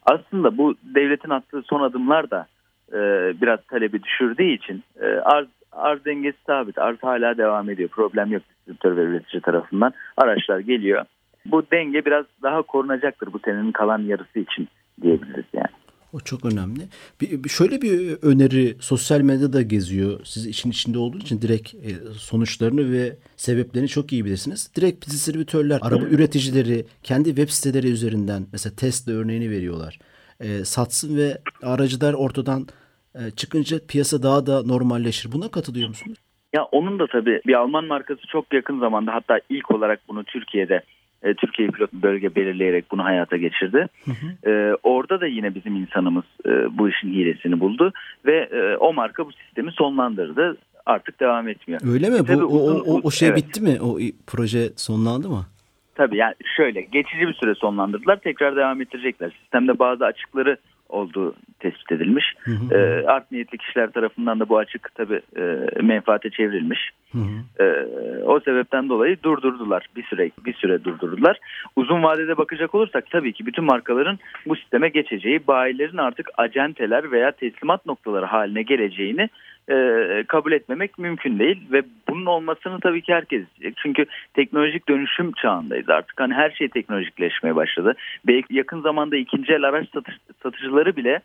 Aslında 0.06 0.58
bu 0.58 0.74
devletin 0.82 1.30
attığı 1.30 1.62
son 1.62 1.82
adımlar 1.82 2.30
da 2.30 2.46
e, 2.92 2.98
biraz 3.42 3.58
talebi 3.68 4.02
düşürdüğü 4.02 4.52
için 4.52 4.82
e, 5.00 5.06
arz 5.06 5.48
arz 5.72 6.04
dengesi 6.04 6.38
sabit. 6.46 6.78
Arz 6.78 7.02
hala 7.02 7.38
devam 7.38 7.70
ediyor. 7.70 7.88
Problem 7.88 8.32
yok 8.32 8.42
distribütör 8.48 8.96
ve 8.96 9.00
üretici 9.02 9.40
tarafından. 9.40 9.92
Araçlar 10.16 10.58
geliyor. 10.58 11.04
Bu 11.46 11.62
denge 11.72 12.04
biraz 12.04 12.26
daha 12.42 12.62
korunacaktır 12.62 13.32
bu 13.32 13.38
senenin 13.38 13.72
kalan 13.72 13.98
yarısı 13.98 14.38
için 14.38 14.68
diyebiliriz 15.02 15.44
yani. 15.52 15.81
O 16.12 16.20
çok 16.20 16.44
önemli. 16.44 16.80
Bir, 17.20 17.48
şöyle 17.48 17.82
bir 17.82 18.18
öneri 18.22 18.76
sosyal 18.80 19.20
medyada 19.20 19.62
geziyor. 19.62 20.20
Siz 20.24 20.46
işin 20.46 20.70
içinde 20.70 20.98
olduğu 20.98 21.18
için 21.18 21.42
direkt 21.42 21.74
e, 21.74 21.90
sonuçlarını 22.18 22.92
ve 22.92 23.16
sebeplerini 23.36 23.88
çok 23.88 24.12
iyi 24.12 24.24
bilirsiniz. 24.24 24.72
Direkt 24.76 25.06
distribütörler, 25.06 25.78
araba 25.82 26.04
üreticileri 26.04 26.84
kendi 27.02 27.28
web 27.28 27.48
siteleri 27.48 27.90
üzerinden 27.90 28.46
mesela 28.52 28.76
Tesla 28.76 29.12
örneğini 29.12 29.50
veriyorlar. 29.50 29.98
E, 30.40 30.64
satsın 30.64 31.16
ve 31.16 31.38
aracılar 31.62 32.14
ortadan 32.14 32.66
e, 33.14 33.30
çıkınca 33.30 33.78
piyasa 33.88 34.22
daha 34.22 34.46
da 34.46 34.62
normalleşir. 34.62 35.32
Buna 35.32 35.50
katılıyor 35.50 35.88
musunuz? 35.88 36.18
Ya 36.52 36.64
onun 36.64 36.98
da 36.98 37.06
tabii 37.06 37.40
bir 37.46 37.54
Alman 37.54 37.84
markası 37.84 38.26
çok 38.26 38.54
yakın 38.54 38.80
zamanda 38.80 39.14
hatta 39.14 39.40
ilk 39.48 39.70
olarak 39.70 40.00
bunu 40.08 40.24
Türkiye'de 40.24 40.82
e, 41.22 41.34
Türkiye 41.34 41.68
pilot 41.68 41.92
bölge 41.92 42.34
belirleyerek 42.34 42.90
bunu 42.90 43.04
hayata 43.04 43.36
geçirdi. 43.36 43.86
Hı 44.04 44.10
hı. 44.10 44.50
E, 44.50 44.76
orada 44.82 45.20
da 45.20 45.26
yine 45.26 45.54
bizim 45.54 45.76
insanımız 45.76 46.24
e, 46.46 46.78
bu 46.78 46.88
işin 46.88 47.12
hilesini 47.12 47.60
buldu 47.60 47.92
ve 48.26 48.48
e, 48.52 48.76
o 48.76 48.92
marka 48.92 49.26
bu 49.26 49.32
sistemi 49.32 49.72
sonlandırdı. 49.72 50.56
Artık 50.86 51.20
devam 51.20 51.48
etmiyor. 51.48 51.80
Öyle 51.92 52.10
mi? 52.10 52.16
E, 52.16 52.28
bu, 52.28 52.32
uzun, 52.32 52.80
o, 52.80 52.94
o, 52.94 53.00
o 53.02 53.10
şey 53.10 53.28
evet. 53.28 53.38
bitti 53.38 53.62
mi? 53.62 53.78
O 53.80 53.98
proje 54.26 54.68
sonlandı 54.76 55.28
mı? 55.28 55.46
Tabii 55.94 56.16
yani 56.16 56.34
şöyle 56.56 56.80
geçici 56.80 57.28
bir 57.28 57.34
süre 57.34 57.54
sonlandırdılar. 57.54 58.16
Tekrar 58.16 58.56
devam 58.56 58.80
ettirecekler. 58.80 59.30
Sistemde 59.40 59.78
bazı 59.78 60.04
açıkları 60.04 60.56
olduğu 60.92 61.34
tespit 61.60 61.92
edilmiş. 61.92 62.24
Hı 62.38 62.50
hı. 62.50 62.74
E, 62.74 63.06
art 63.06 63.32
niyetli 63.32 63.58
kişiler 63.58 63.90
tarafından 63.90 64.40
da 64.40 64.48
bu 64.48 64.58
açık 64.58 64.94
tabi 64.94 65.20
e, 65.36 65.42
menfaate 65.82 66.30
çevrilmiş. 66.30 66.90
Hı 67.12 67.18
hı. 67.18 67.64
E, 67.64 67.86
o 68.24 68.40
sebepten 68.40 68.88
dolayı 68.88 69.16
durdurdular. 69.22 69.86
Bir 69.96 70.02
süre 70.02 70.30
bir 70.46 70.54
süre 70.54 70.84
durdurdular. 70.84 71.38
Uzun 71.76 72.02
vadede 72.02 72.36
bakacak 72.36 72.74
olursak 72.74 73.10
tabii 73.10 73.32
ki 73.32 73.46
bütün 73.46 73.64
markaların 73.64 74.18
bu 74.46 74.56
sisteme 74.56 74.88
geçeceği, 74.88 75.46
bayilerin 75.46 75.96
artık 75.96 76.30
acenteler 76.36 77.12
veya 77.12 77.32
teslimat 77.32 77.86
noktaları 77.86 78.26
haline 78.26 78.62
geleceğini 78.62 79.28
e, 79.70 80.24
kabul 80.28 80.52
etmemek 80.52 80.98
mümkün 80.98 81.38
değil 81.38 81.60
ve 81.72 81.82
bunun 82.08 82.26
olmasını 82.26 82.80
tabii 82.80 83.02
ki 83.02 83.14
herkes 83.14 83.42
isteyecek. 83.42 83.78
Çünkü 83.82 84.06
teknolojik 84.34 84.88
dönüşüm 84.88 85.32
çağındayız 85.32 85.88
artık. 85.88 86.20
Hani 86.20 86.34
her 86.34 86.50
şey 86.50 86.68
teknolojikleşmeye 86.68 87.56
başladı. 87.56 87.94
Belki 88.26 88.54
yakın 88.54 88.80
zamanda 88.80 89.16
ikinci 89.16 89.52
el 89.52 89.62
araç 89.62 89.88
satış, 89.94 90.14
satıcıları 90.42 90.96
bile 90.96 91.20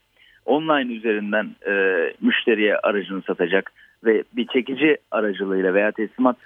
online 0.45 0.93
üzerinden 0.93 1.55
e, 1.67 1.73
müşteriye 2.21 2.77
aracını 2.77 3.21
satacak 3.21 3.71
ve 4.03 4.23
bir 4.33 4.47
çekici 4.47 4.97
aracılığıyla 5.11 5.73
veya 5.73 5.91
teslimat 5.91 6.37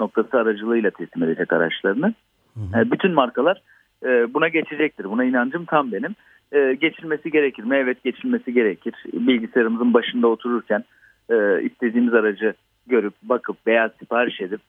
noktası 0.00 0.38
aracılığıyla 0.38 0.90
teslim 0.90 1.22
edecek 1.22 1.52
araçlarını. 1.52 2.14
Hı 2.54 2.60
hı. 2.60 2.80
E, 2.80 2.90
bütün 2.90 3.12
markalar 3.12 3.62
e, 4.04 4.34
buna 4.34 4.48
geçecektir. 4.48 5.04
Buna 5.04 5.24
inancım 5.24 5.64
tam 5.64 5.92
benim. 5.92 6.14
E, 6.52 6.74
geçilmesi 6.74 7.30
gerekir 7.30 7.62
mi? 7.62 7.76
Evet 7.76 8.04
geçilmesi 8.04 8.52
gerekir. 8.52 8.94
Bilgisayarımızın 9.12 9.94
başında 9.94 10.26
otururken 10.26 10.84
e, 11.30 11.62
istediğimiz 11.62 12.14
aracı 12.14 12.54
görüp 12.86 13.14
bakıp 13.22 13.66
veya 13.66 13.90
sipariş 13.98 14.40
edip 14.40 14.60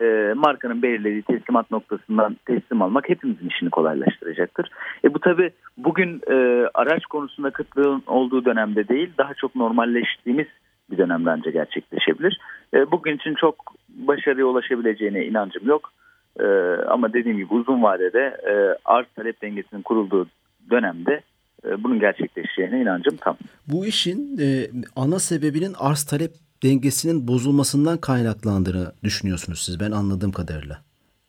e, 0.00 0.32
markanın 0.36 0.82
belirlediği 0.82 1.22
teslimat 1.22 1.70
noktasından 1.70 2.36
teslim 2.46 2.82
almak 2.82 3.08
hepimizin 3.08 3.48
işini 3.48 3.70
kolaylaştıracaktır. 3.70 4.70
E, 5.04 5.14
bu 5.14 5.18
tabi 5.18 5.50
bugün 5.76 6.20
e, 6.30 6.68
araç 6.74 7.06
konusunda 7.06 7.50
kıtlığın 7.50 8.02
olduğu 8.06 8.44
dönemde 8.44 8.88
değil 8.88 9.10
daha 9.18 9.34
çok 9.34 9.56
normalleştiğimiz 9.56 10.46
bir 10.90 10.98
dönemde 10.98 11.30
ancak 11.30 11.54
gerçekleşebilir. 11.54 12.40
E, 12.74 12.90
bugün 12.90 13.16
için 13.16 13.34
çok 13.34 13.54
başarıya 13.88 14.46
ulaşabileceğine 14.46 15.26
inancım 15.26 15.66
yok. 15.66 15.92
E, 16.40 16.46
ama 16.88 17.12
dediğim 17.12 17.36
gibi 17.36 17.54
uzun 17.54 17.82
vadede 17.82 18.40
e, 18.50 18.78
arz 18.84 19.06
talep 19.16 19.42
dengesinin 19.42 19.82
kurulduğu 19.82 20.26
dönemde 20.70 21.20
bunun 21.64 22.00
gerçekleşeceğine 22.00 22.80
inancım 22.82 23.16
tam. 23.16 23.36
Bu 23.66 23.86
işin 23.86 24.38
e, 24.40 24.66
ana 24.96 25.18
sebebinin 25.18 25.74
arz 25.78 26.04
talep 26.04 26.30
dengesinin 26.62 27.28
bozulmasından 27.28 27.98
kaynaklandığını 28.00 28.92
düşünüyorsunuz 29.04 29.62
siz 29.66 29.80
ben 29.80 29.90
anladığım 29.90 30.32
kadarıyla. 30.32 30.78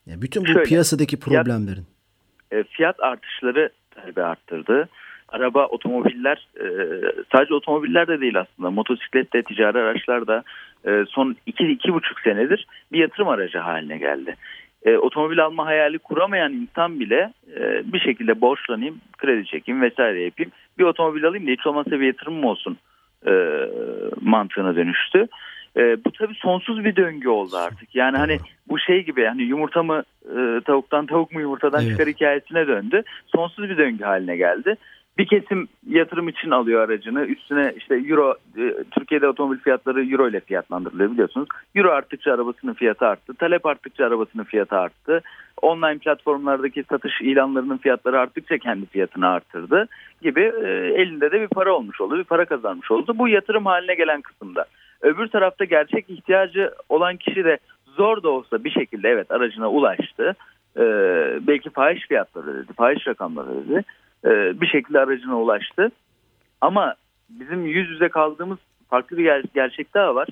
Yani 0.06 0.22
bütün 0.22 0.44
bu 0.44 0.48
Şöyle, 0.48 0.64
piyasadaki 0.64 1.20
problemlerin. 1.20 1.86
Fiyat, 2.50 2.66
e, 2.66 2.70
fiyat 2.70 3.00
artışları 3.00 3.70
talebi 3.96 4.24
arttırdı. 4.24 4.90
Araba, 5.30 5.66
otomobiller 5.66 6.48
e, 6.58 6.66
sadece 7.32 7.54
otomobiller 7.54 8.08
de 8.08 8.22
değil 8.22 8.40
aslında 8.40 8.72
motosiklet 8.72 9.34
de 9.34 9.44
ticari 9.44 9.78
araçlar 9.78 10.28
da 10.28 10.44
e, 10.88 11.06
son 11.10 11.36
2-2,5 11.48 12.24
senedir 12.24 12.68
bir 12.92 13.00
yatırım 13.00 13.28
aracı 13.28 13.58
haline 13.58 13.98
geldi. 13.98 14.36
Otomobil 14.86 15.44
alma 15.44 15.66
hayali 15.66 16.00
kuramayan 16.00 16.54
insan 16.54 17.00
bile 17.00 17.34
bir 17.84 18.00
şekilde 18.00 18.42
borçlanayım, 18.42 18.98
kredi 19.18 19.46
çekeyim 19.46 19.82
vesaire 19.82 20.24
yapayım. 20.24 20.52
Bir 20.78 20.84
otomobil 20.84 21.26
alayım 21.26 21.48
da 21.48 21.52
hiç 21.52 21.68
olmazsa 21.68 21.92
bir 21.92 22.08
yatırımım 22.08 22.44
olsun 22.44 22.78
e, 23.28 23.32
mantığına 24.22 24.76
dönüştü. 24.76 25.28
E, 25.78 26.04
bu 26.06 26.12
tabii 26.12 26.36
sonsuz 26.36 26.84
bir 26.84 26.96
döngü 26.96 27.30
oldu 27.30 27.58
artık. 27.58 27.96
Yani 27.96 28.18
hani 28.18 28.40
bu 28.70 28.80
şey 28.80 29.06
gibi 29.06 29.26
hani 29.26 29.42
yumurta 29.42 29.84
mı 29.84 30.04
e, 30.26 30.62
tavuktan 30.66 31.06
tavuk 31.06 31.32
mu 31.32 31.42
yumurtadan 31.42 31.82
evet. 31.82 31.92
çıkar 31.92 32.08
hikayesine 32.08 32.68
döndü. 32.68 33.04
Sonsuz 33.36 33.70
bir 33.70 33.78
döngü 33.78 34.04
haline 34.04 34.38
geldi. 34.38 34.76
Bir 35.20 35.26
kesim 35.26 35.68
yatırım 35.88 36.30
için 36.30 36.52
alıyor 36.52 36.82
aracını. 36.82 37.26
Üstüne 37.26 37.74
işte 37.78 37.96
euro 37.96 38.36
e, 38.58 38.74
Türkiye'de 38.92 39.28
otomobil 39.28 39.60
fiyatları 39.60 40.06
euro 40.06 40.30
ile 40.30 40.40
fiyatlandırılıyor 40.40 41.12
biliyorsunuz. 41.12 41.48
Euro 41.76 41.92
arttıkça 41.92 42.34
arabasının 42.34 42.74
fiyatı 42.74 43.06
arttı. 43.08 43.34
Talep 43.34 43.66
arttıkça 43.66 44.06
arabasının 44.06 44.44
fiyatı 44.44 44.76
arttı. 44.78 45.22
Online 45.62 45.98
platformlardaki 45.98 46.84
satış 46.84 47.22
ilanlarının 47.22 47.78
fiyatları 47.78 48.20
arttıkça 48.20 48.58
kendi 48.58 48.86
fiyatını 48.86 49.28
arttırdı 49.28 49.88
gibi 50.22 50.52
e, 50.64 50.68
elinde 51.02 51.32
de 51.32 51.42
bir 51.42 51.48
para 51.48 51.74
olmuş 51.74 52.02
oldu. 52.02 52.18
Bir 52.18 52.24
para 52.24 52.46
kazanmış 52.46 52.92
oldu. 52.92 53.18
Bu 53.18 53.28
yatırım 53.28 53.66
haline 53.66 53.96
gelen 53.96 54.22
kısımda. 54.22 54.66
Öbür 55.02 55.28
tarafta 55.28 55.66
gerçek 55.66 56.10
ihtiyacı 56.10 56.72
olan 56.90 57.18
kişi 57.18 57.44
de 57.44 57.58
zor 57.86 58.24
da 58.24 58.30
olsa 58.30 58.64
bir 58.64 58.72
şekilde 58.72 59.10
evet 59.10 59.32
aracına 59.32 59.70
ulaştı. 59.70 60.36
Ee, 60.78 60.84
belki 61.48 61.70
fahiş 61.70 62.08
fiyatları 62.08 62.58
dedi, 62.58 62.74
fahiş 62.74 63.08
rakamları 63.08 63.50
dedi. 63.50 63.84
Ee, 64.26 64.62
bir 64.62 64.68
şekilde 64.68 65.00
aracına 65.00 65.40
ulaştı. 65.40 65.92
Ama 66.62 66.96
bizim 67.30 67.66
yüz 67.66 67.90
yüze 67.90 68.10
kaldığımız 68.10 68.58
farklı 68.90 69.18
bir 69.18 69.26
ger- 69.26 69.54
gerçek 69.54 69.94
daha 69.94 70.16
var. 70.16 70.28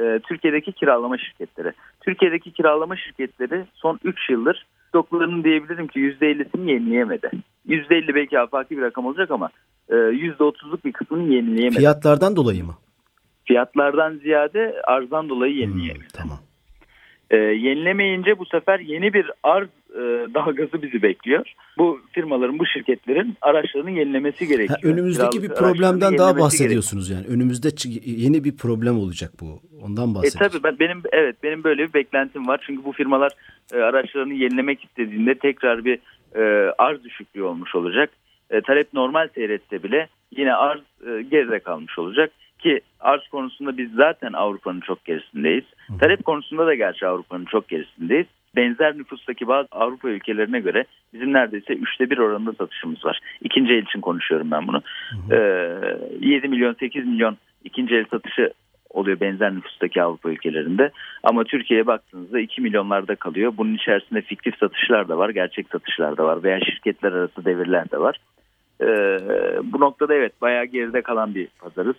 Ee, 0.00 0.20
Türkiye'deki 0.28 0.72
kiralama 0.72 1.18
şirketleri. 1.18 1.72
Türkiye'deki 2.00 2.52
kiralama 2.52 2.96
şirketleri 2.96 3.64
son 3.74 3.98
3 4.04 4.30
yıldır 4.30 4.66
stoklarının 4.88 5.44
diyebilirim 5.44 5.86
ki 5.88 6.00
%50'sini 6.00 6.70
yenileyemedi. 6.70 7.30
%50 7.68 8.14
belki 8.14 8.40
afaki 8.40 8.76
bir 8.76 8.82
rakam 8.82 9.06
olacak 9.06 9.30
ama 9.30 9.50
%30'luk 9.90 10.78
e, 10.80 10.84
bir 10.84 10.92
kısmını 10.92 11.34
yenileyemedi. 11.34 11.78
Fiyatlardan 11.78 12.36
dolayı 12.36 12.64
mı? 12.64 12.74
Fiyatlardan 13.44 14.16
ziyade 14.16 14.82
arzdan 14.84 15.28
dolayı 15.28 15.54
yenileyemedi. 15.54 16.02
Hmm, 16.02 16.08
tamam. 16.12 16.38
E, 17.32 17.36
yenilemeyince 17.36 18.38
bu 18.38 18.46
sefer 18.46 18.80
yeni 18.80 19.12
bir 19.12 19.30
arz 19.42 19.68
e, 19.94 20.00
dalgası 20.34 20.82
bizi 20.82 21.02
bekliyor. 21.02 21.52
Bu 21.78 22.00
firmaların, 22.12 22.58
bu 22.58 22.66
şirketlerin 22.66 23.36
araçlarını 23.40 23.90
yenilemesi 23.90 24.46
gerekiyor. 24.46 24.78
Ha, 24.82 24.88
önümüzdeki 24.88 25.30
Kiralık 25.30 25.50
bir 25.50 25.56
problemden 25.56 26.18
daha 26.18 26.38
bahsediyorsunuz 26.38 27.08
gerekiyor. 27.08 27.30
yani. 27.30 27.36
Önümüzde 27.36 27.68
yeni 28.04 28.44
bir 28.44 28.56
problem 28.56 28.98
olacak 28.98 29.32
bu. 29.40 29.60
Ondan 29.82 30.14
bahsediyorsunuz. 30.14 30.46
E 30.46 30.48
tabii 30.48 30.62
ben, 30.64 30.78
benim 30.78 31.02
evet 31.12 31.36
benim 31.42 31.64
böyle 31.64 31.88
bir 31.88 31.94
beklentim 31.94 32.46
var. 32.46 32.60
Çünkü 32.66 32.84
bu 32.84 32.92
firmalar 32.92 33.32
e, 33.74 33.76
araçlarını 33.76 34.34
yenilemek 34.34 34.84
istediğinde 34.84 35.34
tekrar 35.34 35.84
bir 35.84 35.98
e, 36.34 36.72
arz 36.78 37.04
düşüklüğü 37.04 37.42
olmuş 37.42 37.74
olacak. 37.74 38.10
E, 38.50 38.60
talep 38.60 38.92
normal 38.94 39.28
seyretse 39.34 39.82
bile 39.82 40.08
yine 40.36 40.54
arz 40.54 40.80
e, 41.06 41.22
geride 41.22 41.58
kalmış 41.58 41.98
olacak 41.98 42.32
ki 42.62 42.80
arz 43.00 43.28
konusunda 43.28 43.78
biz 43.78 43.92
zaten 43.92 44.32
Avrupa'nın 44.32 44.80
çok 44.80 45.04
gerisindeyiz. 45.04 45.64
Talep 46.00 46.24
konusunda 46.24 46.66
da 46.66 46.74
gerçi 46.74 47.06
Avrupa'nın 47.06 47.44
çok 47.44 47.68
gerisindeyiz. 47.68 48.26
Benzer 48.56 48.98
nüfustaki 48.98 49.48
bazı 49.48 49.68
Avrupa 49.70 50.08
ülkelerine 50.08 50.60
göre 50.60 50.84
bizim 51.14 51.32
neredeyse 51.32 51.74
üçte 51.74 52.10
bir 52.10 52.18
oranında 52.18 52.52
satışımız 52.52 53.04
var. 53.04 53.20
İkinci 53.42 53.72
el 53.72 53.82
için 53.82 54.00
konuşuyorum 54.00 54.50
ben 54.50 54.68
bunu. 54.68 54.82
Ee, 55.32 55.78
7 56.20 56.48
milyon 56.48 56.74
8 56.74 57.06
milyon 57.06 57.36
ikinci 57.64 57.94
el 57.94 58.04
satışı 58.10 58.52
oluyor 58.90 59.20
benzer 59.20 59.54
nüfustaki 59.54 60.02
Avrupa 60.02 60.30
ülkelerinde. 60.30 60.90
Ama 61.22 61.44
Türkiye'ye 61.44 61.86
baktığınızda 61.86 62.40
2 62.40 62.60
milyonlarda 62.60 63.14
kalıyor. 63.14 63.52
Bunun 63.56 63.74
içerisinde 63.74 64.20
fiktif 64.20 64.58
satışlar 64.58 65.08
da 65.08 65.18
var, 65.18 65.30
gerçek 65.30 65.68
satışlar 65.68 66.16
da 66.16 66.24
var 66.24 66.42
veya 66.42 66.60
şirketler 66.60 67.12
arası 67.12 67.44
devirler 67.44 67.90
de 67.90 67.98
var. 67.98 68.16
Ee, 68.80 69.18
bu 69.64 69.80
noktada 69.80 70.14
evet 70.14 70.32
bayağı 70.40 70.64
geride 70.64 71.02
kalan 71.02 71.34
bir 71.34 71.48
pazarız 71.58 71.96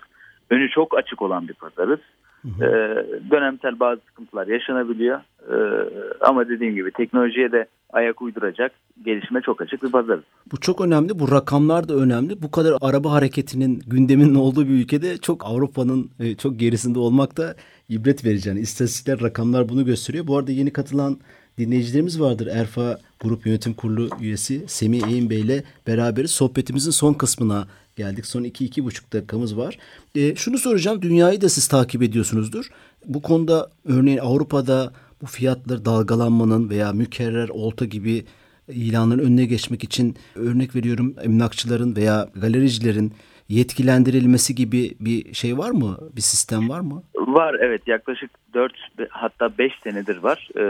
önü 0.49 0.69
çok 0.69 0.97
açık 0.97 1.21
olan 1.21 1.47
bir 1.47 1.53
pazarız. 1.53 1.99
Hı 2.41 2.47
hı. 2.47 2.65
Ee, 2.65 3.05
dönemsel 3.31 3.79
bazı 3.79 4.01
sıkıntılar 4.07 4.47
yaşanabiliyor. 4.47 5.19
Ee, 5.51 5.89
ama 6.21 6.49
dediğim 6.49 6.75
gibi 6.75 6.91
teknolojiye 6.91 7.51
de 7.51 7.67
ayak 7.93 8.21
uyduracak 8.21 8.71
gelişme 9.05 9.41
çok 9.41 9.61
açık 9.61 9.83
bir 9.83 9.91
pazarız. 9.91 10.23
Bu 10.51 10.59
çok 10.59 10.81
önemli. 10.81 11.19
Bu 11.19 11.31
rakamlar 11.31 11.89
da 11.89 11.95
önemli. 11.95 12.41
Bu 12.41 12.51
kadar 12.51 12.73
araba 12.81 13.11
hareketinin 13.11 13.81
gündeminin 13.87 14.35
olduğu 14.35 14.67
bir 14.67 14.73
ülkede 14.73 15.17
çok 15.17 15.45
Avrupa'nın 15.45 16.09
e, 16.19 16.35
çok 16.35 16.59
gerisinde 16.59 16.99
olmak 16.99 17.37
da 17.37 17.55
ibret 17.89 18.25
verici. 18.25 18.49
Yani 18.49 18.59
istatistikler, 18.59 19.21
rakamlar 19.21 19.69
bunu 19.69 19.85
gösteriyor. 19.85 20.27
Bu 20.27 20.37
arada 20.37 20.51
yeni 20.51 20.73
katılan 20.73 21.17
dinleyicilerimiz 21.57 22.21
vardır. 22.21 22.47
Erfa 22.47 22.97
Grup 23.19 23.45
Yönetim 23.45 23.73
Kurulu 23.73 24.09
üyesi 24.21 24.67
Semih 24.67 25.07
Eğin 25.07 25.29
Bey 25.29 25.41
ile 25.41 25.63
beraberiz. 25.87 26.31
Sohbetimizin 26.31 26.91
son 26.91 27.13
kısmına 27.13 27.67
geldik. 27.95 28.25
Son 28.25 28.43
iki 28.43 28.65
iki 28.65 28.85
buçuk 28.85 29.13
dakikamız 29.13 29.57
var. 29.57 29.77
E, 30.15 30.35
şunu 30.35 30.57
soracağım. 30.57 31.01
Dünyayı 31.01 31.41
da 31.41 31.49
siz 31.49 31.67
takip 31.67 32.01
ediyorsunuzdur. 32.01 32.69
Bu 33.05 33.21
konuda 33.21 33.69
örneğin 33.85 34.17
Avrupa'da 34.17 34.93
bu 35.21 35.25
fiyatlar 35.25 35.85
dalgalanmanın 35.85 36.69
veya 36.69 36.93
mükerrer 36.93 37.49
olta 37.49 37.85
gibi 37.85 38.25
ilanların 38.67 39.19
önüne 39.19 39.45
geçmek 39.45 39.83
için 39.83 40.15
örnek 40.35 40.75
veriyorum 40.75 41.15
emlakçıların 41.23 41.95
veya 41.95 42.27
galericilerin 42.35 43.13
yetkilendirilmesi 43.49 44.55
gibi 44.55 44.91
bir 44.99 45.33
şey 45.33 45.57
var 45.57 45.69
mı? 45.71 45.97
Bir 46.15 46.21
sistem 46.21 46.69
var 46.69 46.79
mı? 46.79 47.03
Var 47.15 47.55
evet 47.59 47.87
yaklaşık 47.87 48.31
4 48.53 48.73
hatta 49.09 49.57
5 49.57 49.71
senedir 49.83 50.17
var. 50.17 50.49
E, 50.55 50.63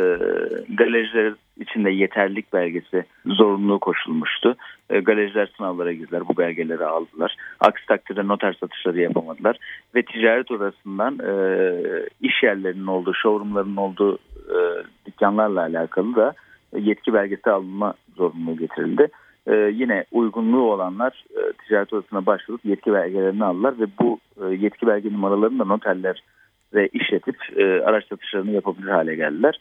galericiler 0.76 1.34
içinde 1.60 1.92
yeterlilik 1.92 2.54
belgesi 2.54 3.06
zorunluluğu 3.26 3.80
koşulmuştu. 3.80 4.56
E, 4.90 5.00
galericiler 5.00 5.54
sınavlara 5.58 5.94
girdiler 5.94 6.28
bu 6.28 6.38
belgeleri 6.38 6.86
aldılar. 6.86 7.36
Aksi 7.60 7.86
takdirde 7.86 8.28
noter 8.28 8.54
satışları 8.54 9.02
yapamadılar. 9.02 9.58
Ve 9.96 10.02
ticaret 10.02 10.52
odasından 10.52 11.20
e, 11.20 11.34
iş 12.22 12.44
yerlerinin 12.44 12.88
olduğu, 12.88 13.14
showroomların 13.14 13.76
olduğu 13.76 14.16
e, 14.50 14.58
dükkanlarla 15.06 15.62
alakalı 15.62 16.16
da 16.16 16.34
yetki 16.76 17.14
belgesi 17.14 17.50
alınma 17.50 17.94
zorunluluğu 18.16 18.58
getirildi 18.58 19.10
e, 19.48 19.56
yine 19.56 20.06
uygunluğu 20.12 20.72
olanlar 20.72 21.26
e, 21.30 21.54
ticaret 21.54 21.94
odasına 21.94 22.26
başvurup 22.26 22.66
yetki 22.66 22.94
belgelerini 22.94 23.46
aldılar 23.46 23.80
ve 23.80 23.86
bu 24.02 24.20
e, 24.42 24.56
yetki 24.56 24.88
belge 24.88 25.14
numaralarını 25.14 25.60
da 25.60 25.66
noterler 25.66 26.24
ve 26.74 26.88
işletip 26.88 27.36
e, 27.58 27.64
araç 27.64 28.08
satışlarını 28.08 28.52
yapabilir 28.52 28.88
hale 28.88 29.16
geldiler. 29.16 29.60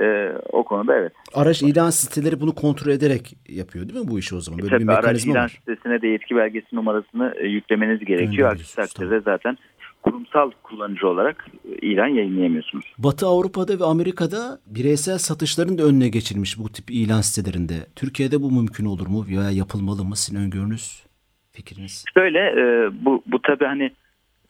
E, 0.00 0.32
o 0.52 0.64
konuda 0.64 0.96
evet. 0.96 1.12
Araç 1.34 1.62
ilan 1.62 1.90
siteleri 1.90 2.40
bunu 2.40 2.54
kontrol 2.54 2.92
ederek 2.92 3.36
yapıyor 3.48 3.88
değil 3.88 4.00
mi 4.00 4.08
bu 4.08 4.18
işi 4.18 4.34
o 4.34 4.40
zaman? 4.40 4.58
Böyle 4.58 4.68
e, 4.68 4.70
tabii, 4.70 4.82
bir 4.82 4.86
mekanizma 4.86 5.10
araç 5.10 5.24
ilan 5.24 5.44
var. 5.44 5.48
sitesine 5.48 6.02
de 6.02 6.08
yetki 6.08 6.36
belgesi 6.36 6.76
numarasını 6.76 7.34
e, 7.36 7.46
yüklemeniz 7.46 8.04
gerekiyor. 8.04 8.52
Aksi 8.52 8.76
takdirde 8.76 9.20
zaten 9.20 9.58
kurumsal 10.02 10.50
kullanıcı 10.62 11.08
olarak 11.08 11.46
e, 11.64 11.86
ilan 11.86 12.06
yayınlayamıyorsunuz. 12.06 12.94
Batı 12.98 13.26
Avrupa'da 13.26 13.78
ve 13.78 13.84
Amerika'da 13.84 14.58
bireysel 14.66 15.18
satışların 15.18 15.78
da 15.78 15.82
önüne 15.82 16.08
geçilmiş 16.08 16.58
bu 16.58 16.68
tip 16.68 16.90
ilan 16.90 17.20
sitelerinde. 17.20 17.74
Türkiye'de 17.96 18.42
bu 18.42 18.50
mümkün 18.50 18.86
olur 18.86 19.06
mu 19.06 19.26
veya 19.28 19.50
yapılmalı 19.50 20.04
mı? 20.04 20.16
Sizin 20.16 20.38
öngörünüz, 20.38 21.06
fikriniz? 21.52 22.04
Şöyle 22.14 22.38
e, 22.38 22.90
bu, 23.04 23.22
bu 23.26 23.42
tabii 23.42 23.64
hani 23.64 23.90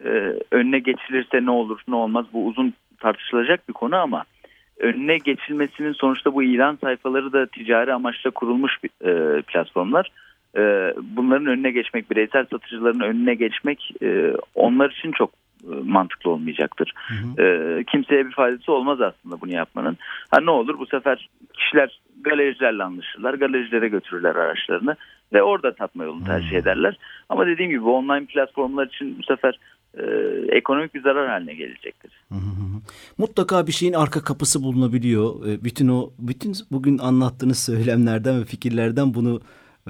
e, 0.04 0.08
önüne 0.50 0.78
geçilirse 0.78 1.44
ne 1.44 1.50
olur 1.50 1.80
ne 1.88 1.94
olmaz 1.94 2.26
bu 2.32 2.46
uzun 2.46 2.74
tartışılacak 3.00 3.68
bir 3.68 3.72
konu 3.72 3.96
ama 3.96 4.24
önüne 4.80 5.18
geçilmesinin 5.18 5.92
sonuçta 5.92 6.34
bu 6.34 6.42
ilan 6.42 6.78
sayfaları 6.80 7.32
da 7.32 7.46
ticari 7.46 7.92
amaçla 7.92 8.30
kurulmuş 8.30 8.78
e, 8.84 9.42
platformlar. 9.42 10.10
E, 10.56 10.94
bunların 11.02 11.46
önüne 11.46 11.70
geçmek, 11.70 12.10
bireysel 12.10 12.46
satıcıların 12.50 13.00
önüne 13.00 13.34
geçmek 13.34 13.90
e, 14.02 14.32
onlar 14.54 14.90
için 14.90 15.12
çok 15.12 15.30
e, 15.64 15.74
mantıklı 15.84 16.30
olmayacaktır. 16.30 16.92
Hı 17.08 17.14
hı. 17.14 17.42
E, 17.42 17.84
kimseye 17.84 18.26
bir 18.26 18.32
faydası 18.32 18.72
olmaz 18.72 19.00
aslında 19.00 19.40
bunu 19.40 19.52
yapmanın. 19.52 19.96
Ha 20.30 20.40
ne 20.40 20.50
olur 20.50 20.78
bu 20.78 20.86
sefer 20.86 21.28
kişiler 21.54 22.00
galericilerle 22.20 22.82
anlaşırlar, 22.82 23.34
galerijilere 23.34 23.88
götürürler 23.88 24.36
araçlarını 24.36 24.96
ve 25.32 25.42
orada 25.42 25.72
satma 25.72 26.04
yolunu 26.04 26.24
tercih 26.24 26.56
ederler. 26.56 26.96
Ama 27.28 27.46
dediğim 27.46 27.70
gibi 27.70 27.84
online 27.84 28.26
platformlar 28.26 28.86
için 28.86 29.18
bu 29.18 29.22
sefer 29.22 29.58
e, 29.96 30.06
ekonomik 30.56 30.94
bir 30.94 31.02
zarar 31.02 31.28
haline 31.28 31.54
gelecektir. 31.54 32.10
Mutlaka 33.18 33.66
bir 33.66 33.72
şeyin 33.72 33.92
arka 33.92 34.22
kapısı 34.22 34.62
bulunabiliyor. 34.62 35.46
E, 35.46 35.64
bütün 35.64 35.88
o 35.88 36.10
bütün 36.18 36.54
bugün 36.70 36.98
anlattığınız 36.98 37.58
söylemlerden 37.58 38.40
ve 38.40 38.44
fikirlerden 38.44 39.14
bunu 39.14 39.40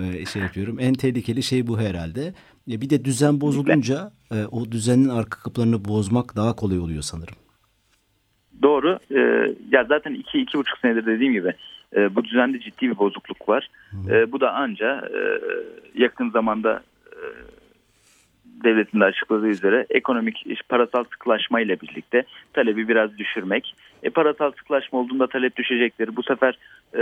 e, 0.01 0.27
şey 0.27 0.42
yapıyorum. 0.42 0.77
En 0.81 0.95
tehlikeli 0.95 1.42
şey 1.42 1.66
bu 1.66 1.81
herhalde. 1.81 2.35
E, 2.71 2.81
bir 2.81 2.90
de 2.90 3.05
düzen 3.05 3.40
bozulunca 3.40 4.11
e, 4.33 4.45
o 4.51 4.73
düzenin 4.73 5.09
arka 5.09 5.42
kapılarını 5.42 5.85
bozmak 5.85 6.37
daha 6.37 6.57
kolay 6.57 6.79
oluyor 6.79 7.03
sanırım. 7.03 7.35
Doğru. 8.62 8.99
E, 9.11 9.21
ya 9.73 9.85
zaten 9.85 10.14
iki 10.14 10.38
iki 10.38 10.59
buçuk 10.59 10.79
senedir 10.79 11.07
dediğim 11.07 11.33
gibi 11.33 11.55
e, 11.97 12.14
bu 12.14 12.25
düzende 12.25 12.61
ciddi 12.61 12.90
bir 12.90 12.99
bozukluk 12.99 13.49
var. 13.49 13.69
E, 14.11 14.33
bu 14.33 14.40
da 14.40 14.53
anca 14.53 15.09
e, 15.14 15.21
yakın 16.03 16.31
zamanda 16.31 16.83
e, 17.07 17.21
devletin 18.64 19.01
de 19.01 19.05
açıkladığı 19.05 19.49
üzere 19.49 19.87
ekonomik 19.90 20.47
parasal 20.69 21.05
sıklaşma 21.05 21.61
ile 21.61 21.81
birlikte 21.81 22.23
talebi 22.53 22.88
biraz 22.88 23.19
düşürmek. 23.19 23.75
E, 24.03 24.11
parasal 24.11 24.51
sıklaşma 24.51 24.99
olduğunda 24.99 25.27
talep 25.27 25.57
düşecektir. 25.57 26.16
Bu 26.16 26.23
sefer 26.23 26.59
e, 26.95 27.01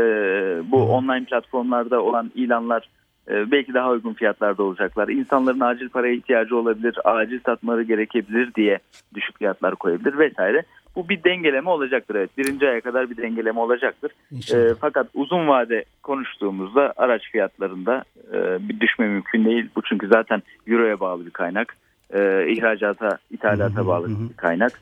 bu 0.70 0.82
online 0.82 1.24
platformlarda 1.24 2.02
olan 2.02 2.30
ilanlar 2.34 2.88
e, 3.28 3.50
belki 3.50 3.74
daha 3.74 3.90
uygun 3.90 4.12
fiyatlarda 4.12 4.62
olacaklar. 4.62 5.08
İnsanların 5.08 5.60
acil 5.60 5.88
paraya 5.88 6.14
ihtiyacı 6.14 6.56
olabilir, 6.56 6.98
acil 7.04 7.40
satmaları 7.46 7.82
gerekebilir 7.82 8.54
diye 8.54 8.78
düşük 9.14 9.38
fiyatlar 9.38 9.74
koyabilir 9.74 10.18
vesaire. 10.18 10.62
Bu 10.96 11.08
bir 11.08 11.24
dengeleme 11.24 11.70
olacaktır 11.70 12.14
evet. 12.14 12.30
Birinci 12.38 12.68
aya 12.68 12.80
kadar 12.80 13.10
bir 13.10 13.16
dengeleme 13.16 13.60
olacaktır. 13.60 14.12
E, 14.54 14.74
fakat 14.80 15.06
uzun 15.14 15.48
vade 15.48 15.84
konuştuğumuzda 16.02 16.92
araç 16.96 17.22
fiyatlarında 17.32 18.04
e, 18.32 18.68
bir 18.68 18.80
düşme 18.80 19.08
mümkün 19.08 19.44
değil. 19.44 19.68
Bu 19.76 19.82
çünkü 19.82 20.08
zaten 20.08 20.42
euroya 20.66 21.00
bağlı 21.00 21.26
bir 21.26 21.30
kaynak. 21.30 21.76
E, 22.10 22.18
ihracata, 22.52 23.18
ithalata 23.30 23.86
bağlı 23.86 24.08
bir 24.08 24.36
kaynak. 24.36 24.80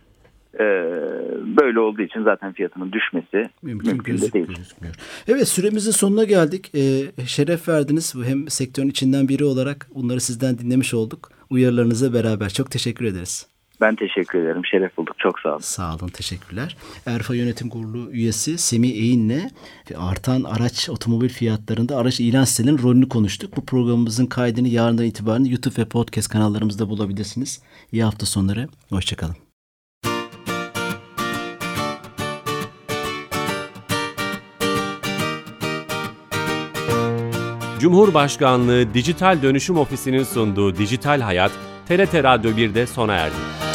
E, 0.55 0.65
böyle 1.57 1.81
olduğu 1.81 2.03
için 2.03 2.23
zaten 2.23 2.53
fiyatının 2.53 2.93
düşmesi 2.93 3.51
mümkün, 3.63 3.91
mümkün 3.91 4.19
de 4.19 4.33
değil. 4.33 4.47
Gözükmüyor. 4.47 4.95
Evet 5.29 5.49
süremizin 5.49 5.91
sonuna 5.91 6.25
geldik. 6.25 6.75
E, 6.75 6.81
şeref 7.27 7.69
verdiniz. 7.69 8.15
Hem 8.25 8.49
sektörün 8.49 8.89
içinden 8.89 9.29
biri 9.29 9.45
olarak 9.45 9.89
bunları 9.95 10.21
sizden 10.21 10.59
dinlemiş 10.59 10.95
olduk. 10.95 11.31
Uyarılarınıza 11.51 12.15
beraber. 12.15 12.49
Çok 12.49 12.71
teşekkür 12.71 13.05
ederiz. 13.05 13.52
Ben 13.83 13.97
teşekkür 13.97 14.39
ederim. 14.39 14.67
Şeref 14.67 14.97
bulduk. 14.97 15.19
Çok 15.19 15.41
sağ 15.41 15.51
olun. 15.51 15.59
Sağ 15.59 15.95
olun. 15.95 16.09
Teşekkürler. 16.09 16.77
Erfa 17.07 17.35
Yönetim 17.35 17.69
Kurulu 17.69 18.11
üyesi 18.11 18.59
Semih 18.59 18.91
Eğin'le 18.91 19.51
artan 19.97 20.43
araç 20.43 20.91
otomobil 20.91 21.29
fiyatlarında 21.29 21.97
araç 21.97 22.21
ilan 22.21 22.45
sitelerinin 22.45 22.83
rolünü 22.83 23.09
konuştuk. 23.09 23.57
Bu 23.57 23.67
programımızın 23.67 24.27
kaydını 24.27 24.69
yarından 24.69 25.05
itibaren 25.05 25.45
YouTube 25.45 25.83
ve 25.83 25.85
podcast 25.85 26.29
kanallarımızda 26.29 26.89
bulabilirsiniz. 26.89 27.63
İyi 27.93 28.05
hafta 28.05 28.27
sonları. 28.27 28.69
Hoşçakalın. 28.91 29.37
Cumhurbaşkanlığı 37.81 38.95
Dijital 38.95 39.43
Dönüşüm 39.43 39.77
Ofisi'nin 39.77 40.23
sunduğu 40.23 40.77
Dijital 40.77 41.21
Hayat, 41.21 41.53
TRT 41.89 42.15
Radyo 42.15 42.51
1'de 42.51 42.87
sona 42.87 43.15
erdi. 43.15 43.72